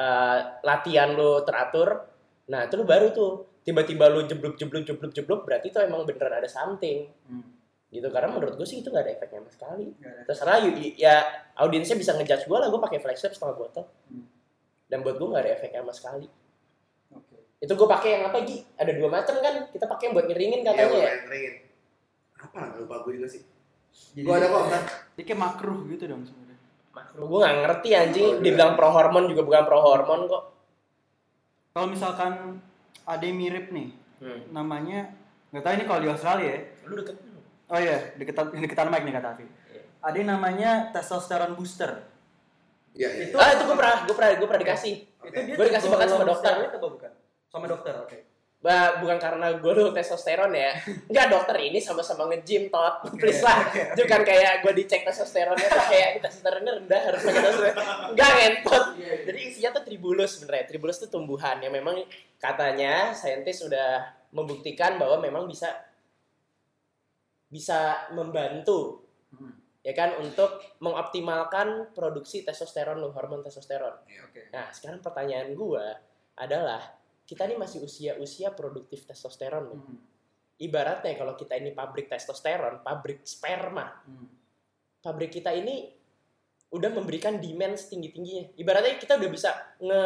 [0.01, 2.01] eh, latihan lo teratur
[2.49, 3.33] nah itu lo baru tuh.
[3.61, 7.05] Tiba-tiba lo jeblok jeblok jeblok jeblok berarti itu emang beneran ada something.
[7.29, 7.60] Hmm.
[7.91, 10.23] Gitu karena menurut gue sih itu gak ada efeknya sama sekali Nggak ada.
[10.25, 11.15] terserah y- ya
[11.57, 14.27] audiensnya bisa ngejudge gue lah gue pakai flagship setengah botol Hmm.
[14.87, 16.27] dan buat gue gak ada efeknya sama sekali
[17.11, 17.37] Oke.
[17.59, 18.59] itu gue pakai yang apa Gi?
[18.77, 21.55] ada dua macam kan kita pakai yang buat ngeringin Iya, katanya gue ya pengen keringin.
[22.41, 23.43] Apa lah, lupa gue juga sih.
[24.15, 24.83] Jadi Gue ada kok, ntar.
[25.13, 26.59] Jadi kayak makruh gitu dong sebenarnya.
[26.91, 28.41] makro gue gak ngerti anjing Oh, iya.
[28.41, 30.45] dibilang pro hormon juga bukan pro hormon kok
[31.71, 32.33] Kalau misalkan
[33.05, 34.41] ada yang mirip nih, hmm.
[34.49, 35.11] namanya
[35.49, 36.61] nggak tahu ini kalau di Australia ya.
[36.85, 37.17] lu deket
[37.71, 39.45] Oh iya, deketan deketan mic nih kata Afi.
[39.47, 39.83] Iya.
[40.03, 42.03] Ada yang namanya testosteron booster.
[42.93, 43.25] Iya, iya.
[43.31, 45.29] Itu- ah itu gue pernah gue pernah gue pernah dikasih Oke.
[45.31, 46.53] Itu dia Gua dikasih makan sama dokter.
[46.59, 47.13] apa bukan?
[47.47, 48.19] Sama dokter, oke.
[48.61, 50.77] Bah, bukan karena gue dulu testosteron ya
[51.09, 55.81] Enggak dokter ini sama-sama nge-gym tot Please lah Itu kan kayak gue dicek testosteronnya tuh
[55.89, 57.77] kayak testosteronnya rendah harus pakai testosteron
[58.13, 62.05] Enggak ngentot Jadi isinya tuh tribulus sebenarnya Tribulus tuh tumbuhan yang memang
[62.37, 65.73] katanya saintis udah membuktikan bahwa memang bisa
[67.51, 69.55] bisa membantu Hmm.
[69.81, 73.95] ya kan untuk mengoptimalkan produksi testosteron lo hormon testosteron.
[74.27, 74.51] Oke.
[74.51, 75.95] Nah sekarang pertanyaan gua
[76.35, 76.83] adalah
[77.23, 79.79] kita ini masih usia-usia produktif testosteron nih.
[79.79, 79.99] Hmm.
[80.61, 84.27] Ibaratnya kalau kita ini pabrik testosteron, pabrik sperma, Hmm.
[84.99, 85.95] pabrik kita ini
[86.71, 88.45] udah memberikan demand setinggi tingginya.
[88.59, 90.03] Ibaratnya kita udah bisa nge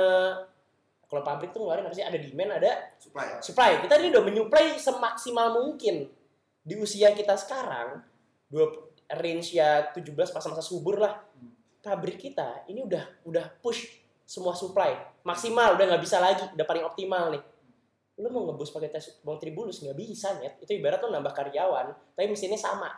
[1.05, 3.29] kalau pabrik tuh ngeluarin apa sih ada demand ada Supply.
[3.41, 3.73] supply.
[3.85, 6.09] Kita ini udah menyuplai semaksimal mungkin
[6.65, 8.01] di usia kita sekarang
[8.49, 8.73] dua
[9.13, 11.21] range ya 17 masa-masa subur lah.
[11.85, 13.85] Pabrik kita ini udah udah push
[14.25, 14.97] semua supply.
[15.21, 16.49] Maksimal udah nggak bisa lagi.
[16.57, 17.43] Udah paling optimal nih.
[18.25, 20.57] Lu mau ngebus pakai tes bawang tribulus nggak bisa nyet.
[20.65, 22.89] Itu ibarat lu nambah karyawan tapi mesinnya sama.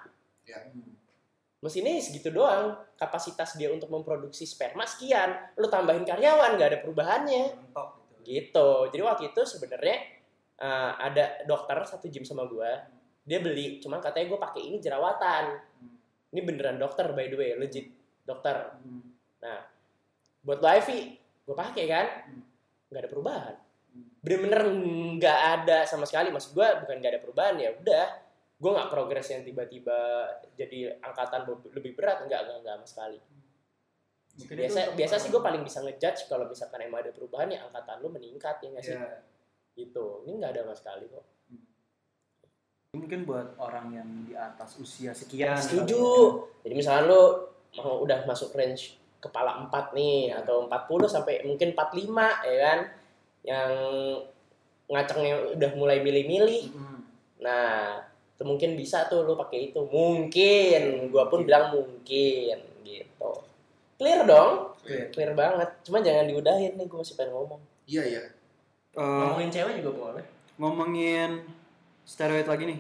[0.47, 0.95] Hmm.
[1.59, 2.79] mesinnya segitu doang.
[2.95, 7.45] Kapasitas dia untuk memproduksi sperma sekian lu tambahin karyawan nggak ada perubahannya.
[7.59, 7.89] Mentok
[8.23, 8.31] gitu.
[8.31, 8.71] gitu.
[8.95, 9.99] Jadi waktu itu sebenarnya
[10.63, 12.96] uh, ada dokter satu gym sama gua
[13.27, 15.45] dia beli cuman katanya gue pakai ini jerawatan.
[16.31, 17.91] Ini beneran dokter by the way legit
[18.23, 18.79] dokter.
[18.81, 19.03] Hmm.
[20.47, 22.07] buat lo Ivy gue pakai kan?
[22.31, 22.43] Hmm.
[22.87, 23.55] nggak ada perubahan.
[23.91, 24.07] Hmm.
[24.23, 24.63] bener-bener
[25.19, 26.31] nggak ada sama sekali.
[26.31, 28.07] Maksud gue bukan nggak ada perubahan ya udah.
[28.57, 29.99] Gue nggak progres yang tiba-tiba
[30.55, 32.23] jadi angkatan lebih berat.
[32.31, 33.19] Nggak nggak nggak sama sekali.
[34.37, 37.99] Mungkin biasa biasa sih gue paling bisa ngejudge kalau misalkan emang ada perubahan ya angkatan
[38.07, 38.95] lu meningkat ya nggak sih?
[38.95, 39.19] Iya.
[39.77, 40.23] gitu.
[40.25, 41.36] Ini nggak ada sama sekali kok
[42.95, 45.59] Mungkin buat orang yang di atas usia sekian.
[45.59, 46.05] setuju.
[46.63, 47.23] jadi misalnya lu
[47.77, 52.79] mau udah masuk range kepala 4 nih atau 40 sampai mungkin 45 ya kan?
[53.43, 53.73] Yang
[54.87, 56.65] ngacengnya udah mulai milih-milih.
[56.73, 57.01] Hmm.
[57.37, 58.01] nah
[58.37, 59.81] itu mungkin bisa tuh lu pakai itu.
[59.81, 61.13] Mungkin.
[61.13, 63.33] Gua pun bilang mungkin gitu.
[63.97, 64.77] Clear dong?
[64.77, 65.11] Oke.
[65.11, 65.69] clear banget.
[65.83, 67.63] Cuma jangan diudahin nih gua masih pengen ngomong.
[67.89, 68.23] Iya, iya.
[68.97, 70.25] Eh, cewek juga boleh.
[70.57, 71.45] Ngomongin
[72.07, 72.79] steroid lagi nih.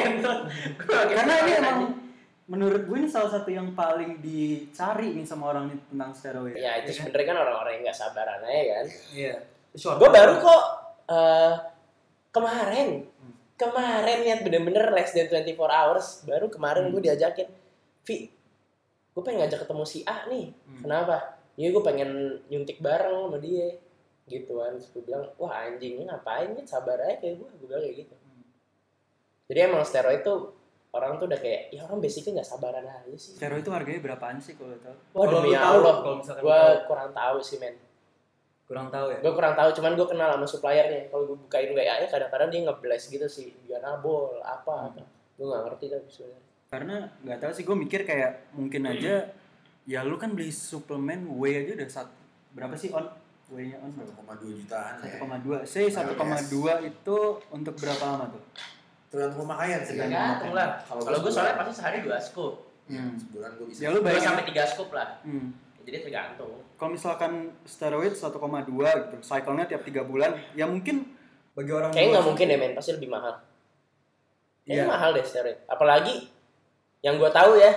[0.00, 0.32] karena
[1.12, 1.78] Karena ini emang
[2.46, 6.56] menurut gue ini salah satu yang paling dicari nih sama orang nih tentang steroid.
[6.56, 7.06] ya itu kan?
[7.06, 9.34] sebenarnya kan orang-orang yang nggak sabaran aja kan Iya.
[9.72, 10.62] gue baru kok
[11.06, 11.54] eh,
[12.30, 13.34] kemarin Hmm.
[13.56, 16.92] kemarin lihat bener-bener less than 24 hours baru kemarin Hmm.
[16.92, 17.48] gue diajakin
[18.02, 18.26] Vi
[19.10, 20.80] gue pengen ngajak ketemu si A nih Hmm.
[20.82, 21.16] kenapa
[21.54, 22.10] iya gue pengen
[22.46, 23.78] nyuntik bareng sama dia
[24.26, 27.66] gitu kan terus gue bilang wah anjing ini ngapain nih sabar aja kayak gue gue
[27.66, 28.19] bilang kayak gitu Hmm.
[29.50, 30.54] Jadi emang steroid tuh
[30.90, 34.42] orang tuh udah kayak ya orang basicnya nggak sabaran aja sih Steroid itu harganya berapaan
[34.42, 34.94] sih kalau tahu?
[35.14, 37.74] wah Kalau demi Allah kalau misalkan gue kurang tahu sih men
[38.66, 39.18] kurang tahu ya.
[39.18, 42.60] gue kurang tahu cuman gue kenal sama suppliernya kalau gue bukain WA nya kadang-kadang dia
[42.66, 45.02] ngeblast gitu sih dia nabol apa apa
[45.34, 46.96] gue nggak ngerti tapi sebenarnya Karena
[47.26, 49.14] nggak tahu sih gue mikir kayak mungkin aja
[49.86, 52.14] ya lu kan beli suplemen whey aja udah satu
[52.50, 53.06] berapa sih on
[53.50, 54.14] whey-nya on berapa?
[54.38, 55.18] 1,2 jutaan ya.
[55.18, 55.66] 1,2.
[55.66, 56.14] Say 1,2
[56.86, 57.18] itu
[57.50, 58.42] untuk berapa lama tuh?
[59.10, 59.94] Tergantung pemakaian sih.
[59.94, 60.38] Tergantung kan.
[60.38, 60.68] Tergantung lah
[61.02, 62.54] Kalau gua soalnya pasti sehari dua scoop
[62.86, 63.14] Hmm.
[63.14, 63.78] Sebulan gue bisa.
[63.80, 64.42] Ya lu bayangin.
[64.44, 65.54] tiga scoop lah Hmm.
[65.80, 67.32] jadi tergantung Kalau misalkan
[67.62, 68.26] steroid 1,2
[68.66, 71.06] gitu, cycle-nya tiap 3 bulan, ya mungkin
[71.52, 73.34] bagi orang kayaknya nggak mungkin deh men pasti lebih mahal
[74.64, 74.88] kayaknya Iya.
[74.88, 76.30] mahal deh steroid apalagi
[77.00, 77.72] yang gue tahu ya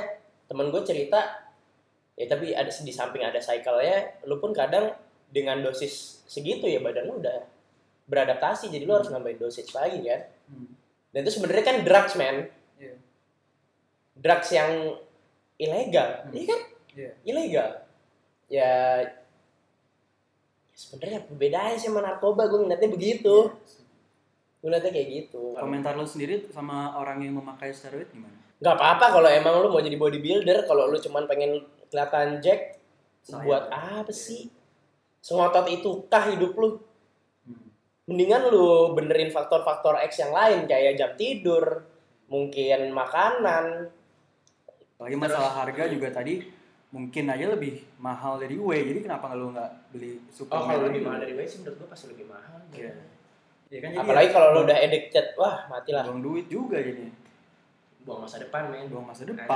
[0.46, 1.20] temen gue cerita
[2.14, 4.94] ya tapi ada di samping ada cycle-nya lu pun kadang
[5.28, 7.44] dengan dosis segitu ya badan lu udah
[8.04, 10.73] beradaptasi jadi lu harus nambahin dosage lagi kan Hmm.
[11.14, 12.50] Dan itu sebenarnya kan drugs man.
[12.76, 12.94] Iya.
[14.18, 14.72] Drugs yang
[15.56, 16.34] ilegal, Hmm.
[16.34, 16.62] iya kan?
[16.92, 17.12] Iya.
[17.24, 17.70] Ilegal.
[18.52, 19.02] ya
[20.74, 23.50] sebenarnya apa bedanya sih sama narkoba gue ngeliatnya begitu
[24.60, 28.36] gue ngeliatnya kayak gitu Komentar lo sendiri sama orang yang memakai steroid gimana?
[28.62, 32.78] nggak apa-apa kalau emang lu mau jadi bodybuilder kalau lu cuman pengen kelihatan jack
[33.24, 33.42] Sayang.
[33.42, 34.54] buat apa sih
[35.18, 36.78] sengotot itu kah hidup lu.
[38.06, 41.88] Mendingan lu benerin faktor-faktor X yang lain kayak jam tidur
[42.26, 43.88] mungkin makanan
[44.94, 46.44] Apalagi masalah harga juga tadi
[46.90, 48.86] mungkin aja lebih mahal dari whey.
[48.86, 50.96] Jadi kenapa lu nggak beli suplemen?
[50.96, 51.34] lagi?
[51.34, 52.92] whey sih menurut gua pasti lebih mahal Iya.
[53.68, 57.10] Iya kan jadi apalagi ya, kalau lu udah addicted wah matilah buang duit juga jadi.
[58.04, 59.48] buang masa depan men Buang masa depan.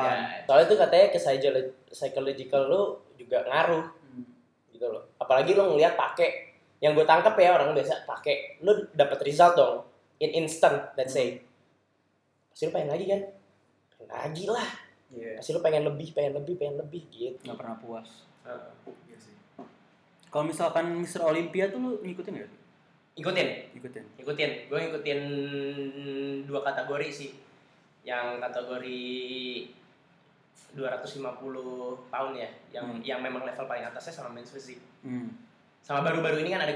[0.44, 2.82] soalnya itu katanya ke psycholo- psychological lu
[3.16, 4.26] juga ngaruh Hmm.
[4.72, 6.47] gitu loh apalagi lu ngelihat pakai
[6.80, 9.76] yang gue tangkap ya orang biasa pakai lu dapat result dong
[10.18, 11.42] in instant let's say
[12.48, 13.22] pasti lu pengen lagi kan
[13.96, 14.70] pengen lagi lah
[15.08, 15.40] Iya.
[15.40, 18.10] pasti lu pengen lebih pengen lebih pengen lebih gitu Nggak pernah puas.
[18.44, 18.72] Heeh.
[19.08, 19.36] Iya sih.
[20.28, 22.52] Kalau misalkan Mister Olympia tuh lu ngikutin nggak?
[23.16, 24.04] ikutin Ikutin.
[24.16, 25.20] ikutin gue ngikutin
[26.46, 27.32] dua kategori sih
[28.04, 29.02] yang kategori
[30.76, 31.26] 250
[32.08, 33.02] pound ya yang Hmm.
[33.02, 35.34] yang memang level paling atasnya sama men's physique Hmm.
[35.82, 36.74] Sama baru-baru ini kan ada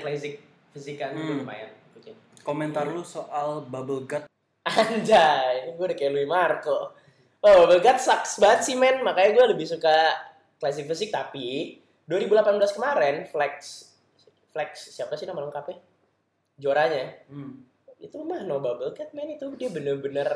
[0.96, 1.42] kan gue Hmm.
[1.44, 4.26] lumayan ikutin Komentar lu soal bubble gut.
[4.62, 6.94] Anjay, ini gue udah kayak Louis Marco.
[7.42, 9.02] Oh, Bubble Gut sucks banget sih, men.
[9.02, 10.14] Makanya gue lebih suka
[10.58, 11.10] Classic Physique.
[11.10, 11.74] Tapi,
[12.06, 13.90] 2018 kemarin, Flex,
[14.54, 15.82] Flex, siapa sih nama lengkapnya?
[16.56, 17.26] Juaranya.
[17.26, 17.66] Hmm.
[17.98, 19.34] Itu mah no Bubble Gut, men.
[19.34, 20.30] Itu dia bener-bener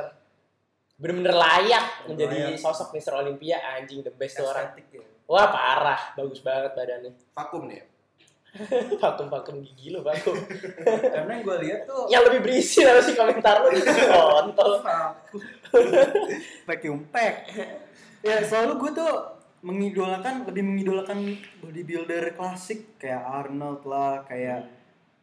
[0.98, 2.62] bener-bener layak menjadi Layak.
[2.62, 3.22] sosok Mr.
[3.22, 3.62] Olympia.
[3.78, 4.74] Anjing, the best tuh orang.
[4.74, 5.06] Estetik ya.
[5.30, 6.18] Wah, parah.
[6.18, 7.14] Bagus banget badannya.
[7.34, 7.86] Vakum dia.
[9.04, 10.36] Vakum-vakum gigi lo, vakum.
[11.16, 13.70] Karena yang gue lihat tuh Yang lebih berisi lah sih komentar lu.
[13.76, 14.72] Kontol.
[16.68, 17.36] vacuum pack.
[18.26, 19.14] ya selalu gue tuh
[19.62, 24.66] mengidolakan lebih mengidolakan bodybuilder klasik kayak Arnold lah, kayak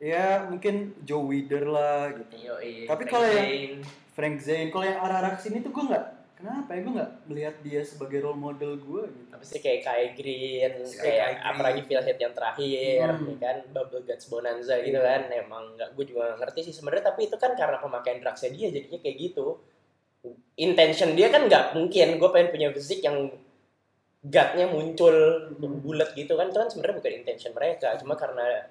[0.02, 2.50] ya mungkin Joe Weider lah gitu.
[2.50, 3.82] Yoi, Tapi kalau yang-.
[4.12, 7.54] Frank Zane, kalau yang arah-arah ke sini tuh gue nggak kenapa ya gue nggak melihat
[7.62, 9.30] dia sebagai role model gue gitu.
[9.30, 11.46] apa sih kayak Kai Green, Kayak kayak Kai Green.
[11.46, 13.26] apalagi Phil Heath yang terakhir, Hmm.
[13.28, 15.06] ya kan Bubble Guts Bonanza gitu Iya.
[15.06, 18.50] kan, emang nggak gue juga nggak ngerti sih sebenarnya tapi itu kan karena pemakaian drugsnya
[18.50, 19.46] dia jadinya kayak gitu.
[20.54, 23.30] Intention dia kan nggak mungkin gue pengen punya fisik yang
[24.22, 25.14] gutnya muncul
[25.52, 25.78] Hmm.
[25.78, 28.66] bulat gitu kan itu kan sebenarnya bukan intention mereka cuma karena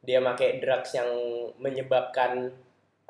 [0.00, 1.08] dia pakai drugs yang
[1.56, 2.48] menyebabkan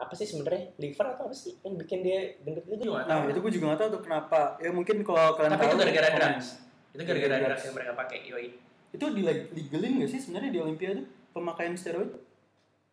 [0.00, 3.18] apa sih sebenarnya liver atau apa sih yang bikin dia gendut itu juga nggak Nah
[3.18, 3.30] tahu.
[3.30, 4.40] itu gue juga nggak tahu tuh kenapa.
[4.56, 5.68] Ya mungkin kalau kalian Tapi tahu.
[5.68, 6.46] itu gara-gara drugs.
[6.90, 8.48] itu gara-gara Gara-gara drugs yang mereka pakai yoi
[8.90, 12.10] Itu di legalin nggak sih sebenarnya di Olimpiade pemakaian steroid?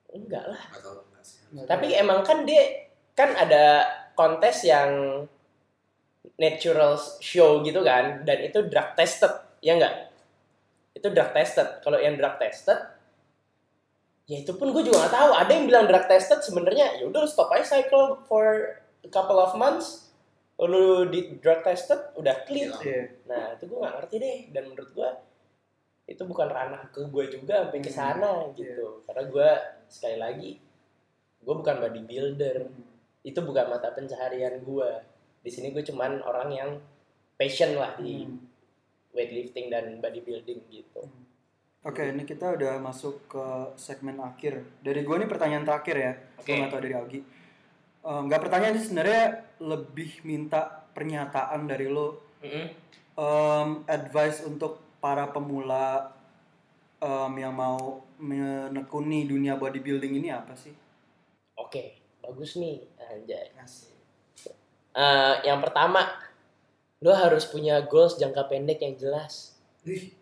[0.07, 0.61] enggak lah.
[1.65, 2.63] Tapi emang kan dia
[3.11, 3.83] kan ada
[4.13, 5.19] kontes yang
[6.35, 10.13] natural show gitu kan dan itu drug tested ya enggak
[10.93, 12.77] itu drug tested kalau yang drug tested
[14.27, 15.29] ya itu pun gue juga nggak tahu.
[15.33, 19.39] Ada yang bilang drug tested sebenarnya ya udah lu stop aja cycle for a couple
[19.39, 20.11] of months
[20.57, 22.73] lu di drug tested udah clean.
[22.73, 22.83] Hilang.
[22.83, 23.03] Iya.
[23.29, 24.37] nah itu gue nggak ngerti deh.
[24.51, 25.09] Dan menurut gue
[26.07, 29.01] itu bukan ranah ke gue juga sampai ke sana gitu.
[29.07, 29.49] Karena gue
[29.87, 30.51] sekali lagi
[31.37, 32.57] gue bukan bodybuilder
[33.23, 34.89] itu bukan mata pencaharian gue
[35.39, 36.69] di sini gue cuman orang yang
[37.39, 38.43] passion lah di Hmm.
[39.15, 41.01] weightlifting dan bodybuilding gitu
[41.85, 43.45] Oke, ini kita udah masuk ke
[43.77, 44.65] segmen akhir.
[44.81, 46.13] Dari gue nih pertanyaan terakhir ya.
[46.37, 46.47] Oke.
[46.47, 47.23] Gue nggak tahu dari Augie.
[48.03, 49.23] Eh, Nggak pertanyaan sih sebenarnya
[49.61, 50.61] lebih minta
[50.91, 52.23] pernyataan dari lo.
[53.17, 56.13] Em, advice untuk para pemula
[56.97, 60.73] em, yang mau menekuni dunia bodybuilding ini apa sih?
[61.53, 61.81] oke
[62.21, 63.49] bagus nih anjay
[64.93, 66.05] Eh, yang pertama
[67.01, 70.13] lo harus punya goals jangka pendek yang jelas Wih,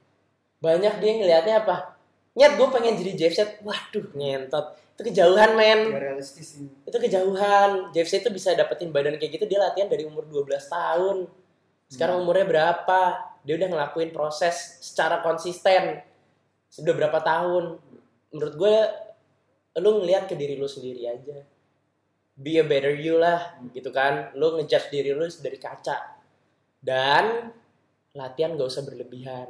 [0.66, 1.76] banyak dia ngelihatnya apa?
[2.34, 4.76] Nyet gue pengen jadi Jeffset waduh ngentot.
[4.97, 5.80] Itu kejauhan men.
[5.93, 6.74] Gak realistis ini.
[6.84, 7.93] itu kejauhan.
[7.93, 11.18] Jeffset itu bisa dapetin badan kayak gitu dia latihan dari umur 12 tahun.
[11.88, 13.01] Sekarang umurnya berapa?
[13.45, 16.01] Dia udah ngelakuin proses secara konsisten.
[16.68, 17.78] Sudah berapa tahun?
[18.34, 18.76] Menurut gue
[19.80, 21.39] lu ngelihat ke diri lu sendiri aja.
[22.36, 24.36] Be a better you lah gitu kan.
[24.36, 26.20] Lu ngejudge diri lu dari kaca.
[26.84, 27.53] Dan
[28.11, 29.47] latihan gak usah berlebihan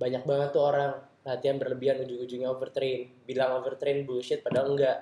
[0.00, 3.12] banyak banget tuh orang latihan berlebihan ujung-ujungnya overtrain.
[3.28, 4.96] Bilang overtrain bullshit padahal enggak.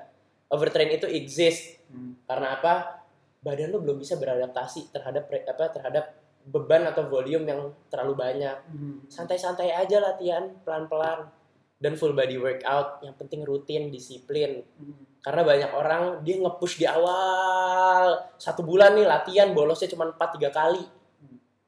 [0.51, 1.79] Overtrain itu exist.
[1.89, 2.21] Hmm.
[2.29, 3.01] karena apa?
[3.41, 6.05] Badan lu belum bisa beradaptasi terhadap apa terhadap
[6.45, 8.57] beban atau volume yang terlalu banyak.
[8.67, 9.07] Hmm.
[9.07, 11.31] santai-santai aja latihan pelan-pelan.
[11.79, 14.67] Dan full body workout yang penting rutin disiplin.
[14.77, 15.07] Hmm.
[15.19, 18.17] karena banyak orang dia nge-push di awal.
[18.39, 20.98] Satu bulan nih latihan bolosnya cuma 4 tiga kali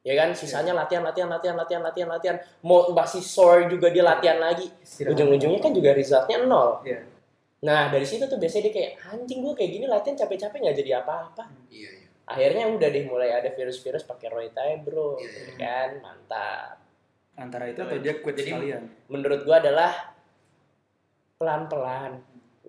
[0.01, 2.37] Ya kan, sisanya latihan, latihan, latihan, latihan, latihan, latihan.
[2.65, 4.65] Mau masih sore juga dia latihan lagi.
[4.97, 6.81] Ujung-ujungnya kan juga resultnya nol.
[6.81, 7.05] Iya.
[7.61, 10.91] Nah dari situ tuh biasanya dia kayak anjing gue kayak gini latihan capek-capek nggak jadi
[11.05, 11.45] apa-apa.
[11.69, 12.07] Iya, iya.
[12.25, 15.29] Akhirnya udah deh mulai ada virus-virus pakai roid aja bro, Iya.
[15.29, 16.75] ya kan mantap.
[17.37, 18.83] Antara itu atau dia quit Jadi- sekalian.
[19.05, 19.93] Menurut gua adalah
[21.37, 22.21] pelan-pelan.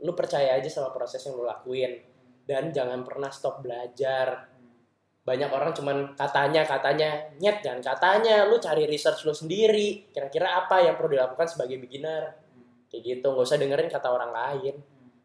[0.04, 1.96] Lu percaya aja sama proses yang lu lakuin
[2.44, 4.51] dan jangan pernah stop belajar.
[5.22, 10.10] Banyak orang cuman katanya katanya nyet jangan katanya lu cari research lu sendiri.
[10.10, 12.34] Kira-kira apa yang perlu dilakukan sebagai beginner?
[12.90, 14.74] Kayak gitu, nggak usah dengerin kata orang lain.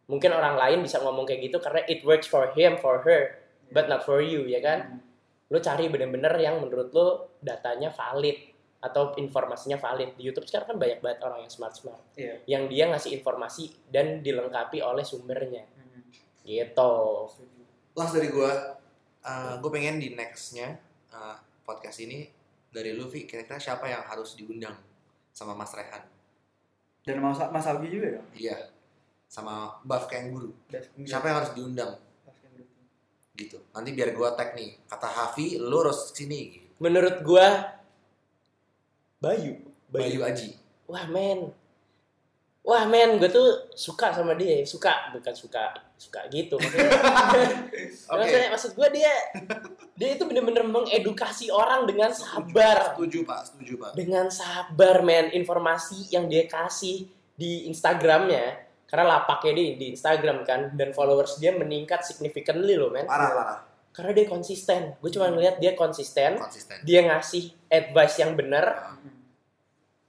[0.07, 3.41] Mungkin orang lain bisa ngomong kayak gitu karena it works for him, for her,
[3.73, 5.03] but not for you, ya kan?
[5.51, 8.39] Lu cari bener-bener yang menurut lu datanya valid
[8.79, 10.15] atau informasinya valid.
[10.15, 11.99] Di YouTube sekarang kan banyak banget orang yang smart-smart.
[12.15, 12.39] Iya.
[12.45, 15.65] Yang dia ngasih informasi dan dilengkapi oleh sumbernya.
[16.45, 16.93] Gitu.
[17.97, 18.29] Last dari
[19.27, 20.79] gue, gue pengen di nextnya
[21.11, 21.35] uh,
[21.67, 22.31] podcast ini
[22.71, 24.79] dari Luffy kira-kira siapa yang harus diundang
[25.35, 26.03] sama Mas Rehan?
[27.03, 28.21] Dan Mas, Mas Algi juga ya?
[28.35, 28.57] Iya,
[29.27, 30.55] sama Buff Kangaroo.
[31.03, 31.99] Siapa yang harus diundang?
[33.37, 33.59] Gitu.
[33.75, 36.57] Nanti biar gue tag nih, kata Hafi, lu harus sini.
[36.57, 36.67] Gitu.
[36.81, 37.77] Menurut gua
[39.21, 39.61] Bayu.
[39.89, 40.57] Bayu Aji.
[40.87, 41.51] Wah men.
[42.67, 44.59] Wah men, gue tuh suka sama dia.
[44.67, 46.59] Suka, bukan suka suka gitu.
[46.59, 46.91] Maksudnya,
[48.11, 48.19] Oke.
[48.19, 49.13] maksudnya maksud gue dia
[49.95, 52.93] dia itu bener-bener mengedukasi orang dengan sabar.
[52.93, 53.91] Setuju pak, setuju pak.
[53.95, 58.67] Dengan sabar men, informasi yang dia kasih di Instagramnya.
[58.83, 63.03] Karena lapaknya dia di Instagram kan dan followers dia meningkat significantly loh men.
[63.03, 63.59] Parah parah.
[63.91, 64.93] Karena dia konsisten.
[64.99, 66.83] Gue cuma ngeliat dia konsisten, Konsisten.
[66.83, 68.93] dia ngasih advice yang benar, Ah,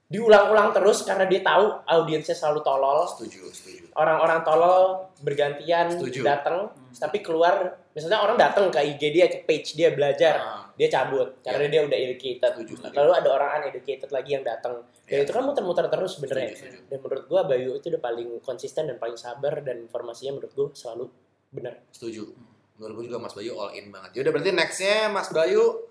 [0.09, 3.05] diulang-ulang terus karena dia tahu audiensnya selalu tolol.
[3.05, 3.93] setuju, setuju.
[3.93, 6.25] Orang-orang tolol bergantian Setuju.
[6.25, 10.89] datang, tapi keluar misalnya orang datang ke IG dia ke page dia belajar, Ah, dia
[10.89, 12.41] cabut karena dia udah educated.
[12.57, 12.95] Setuju, setuju.
[12.97, 14.81] Lalu ada orang uneducated lagi yang datang.
[15.05, 15.25] Dan Iya.
[15.25, 16.53] itu kan muter-muter terus sebenarnya.
[16.85, 20.67] Dan menurut gua Bayu itu udah paling konsisten dan paling sabar dan informasinya menurut gua
[20.73, 21.05] selalu
[21.49, 21.85] benar.
[21.93, 22.33] Setuju.
[22.77, 24.15] Menurut gue juga Mas Bayu all in banget.
[24.15, 25.85] Yaudah berarti nextnya Mas Bayu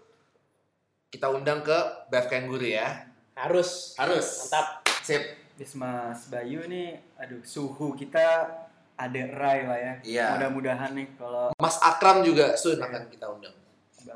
[1.09, 1.77] kita undang ke
[2.09, 3.08] Bev Kangaroo ya.
[3.39, 3.95] Harus.
[3.95, 4.27] Harus.
[4.51, 4.83] Mantap.
[5.07, 5.23] Sip.
[5.59, 8.47] Yes, Mas Bayu nih, aduh suhu kita
[8.95, 9.95] ada Rai lah ya.
[10.07, 10.27] Iya.
[10.39, 13.55] Mudah-mudahan nih kalau Mas Akram juga soon akan kita undang.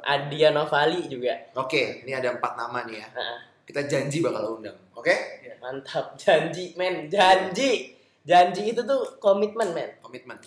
[0.07, 1.35] Adia Novali juga.
[1.59, 3.09] Oke, ini ada empat nama nih ya.
[3.19, 3.39] Heeh.
[3.67, 4.79] Kita janji bakal undang.
[4.95, 5.15] Oke?
[5.59, 7.95] Mantap, janji men, janji.
[8.23, 9.99] Janji itu tuh komitmen men.
[9.99, 10.39] Komitmen.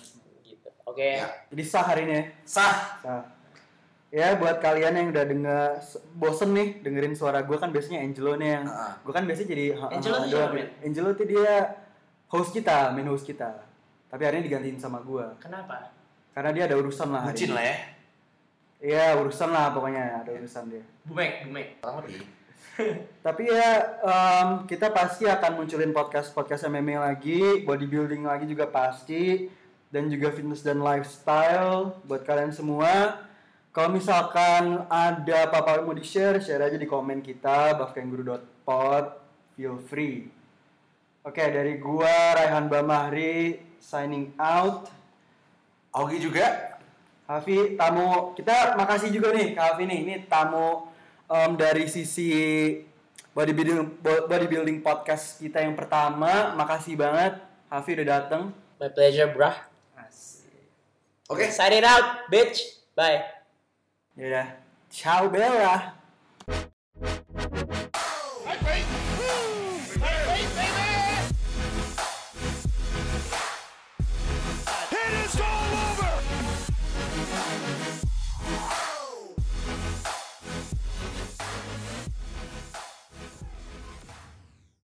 [0.43, 0.67] Gitu.
[0.87, 1.19] Oke.
[1.19, 1.27] Ya.
[1.51, 2.23] jadi sah hari ini ya.
[2.47, 2.75] Sah.
[3.03, 3.34] Sah.
[4.09, 5.61] Ya buat kalian yang udah denger
[6.15, 8.95] bosen nih dengerin suara gue kan biasanya Angelo nih yang Ah.
[8.97, 10.55] gue kan biasanya jadi Angelo tuh siapa?
[10.81, 11.53] Angelo tuh dia
[12.27, 13.49] host kita, main host kita.
[14.07, 15.91] Tapi hari ini digantiin sama gue Kenapa?
[16.31, 17.55] karena dia ada urusan lah hari Bucin ini.
[17.55, 17.77] lah ya.
[18.75, 20.83] Iya urusan lah pokoknya ada urusan dia.
[21.03, 21.67] Bumek, bumek.
[23.25, 29.47] Tapi ya em, kita pasti akan munculin podcast podcast MMA lagi, bodybuilding lagi juga pasti,
[29.89, 33.19] dan juga fitness dan lifestyle buat kalian semua.
[33.75, 39.05] Kalau misalkan ada apa-apa yang mau di share, share aja di komen kita buffkangguru.pod,
[39.59, 40.31] feel free.
[41.27, 44.87] Oke dari gua Raihan Bamahri signing out.
[45.91, 46.79] Augie juga.
[47.27, 50.85] Hafi tamu kita makasih juga nih Kak Hafi nih ini tamu
[51.25, 52.29] em, dari sisi
[53.33, 59.55] bodybuilding bo- bodybuilding podcast kita yang pertama makasih banget Hafi udah dateng My pleasure, brah.
[61.25, 61.49] Oke.
[61.49, 62.83] Sign it out, bitch.
[62.93, 63.34] Bye.
[64.15, 64.47] Ya udah
[64.87, 66.04] ciao Bella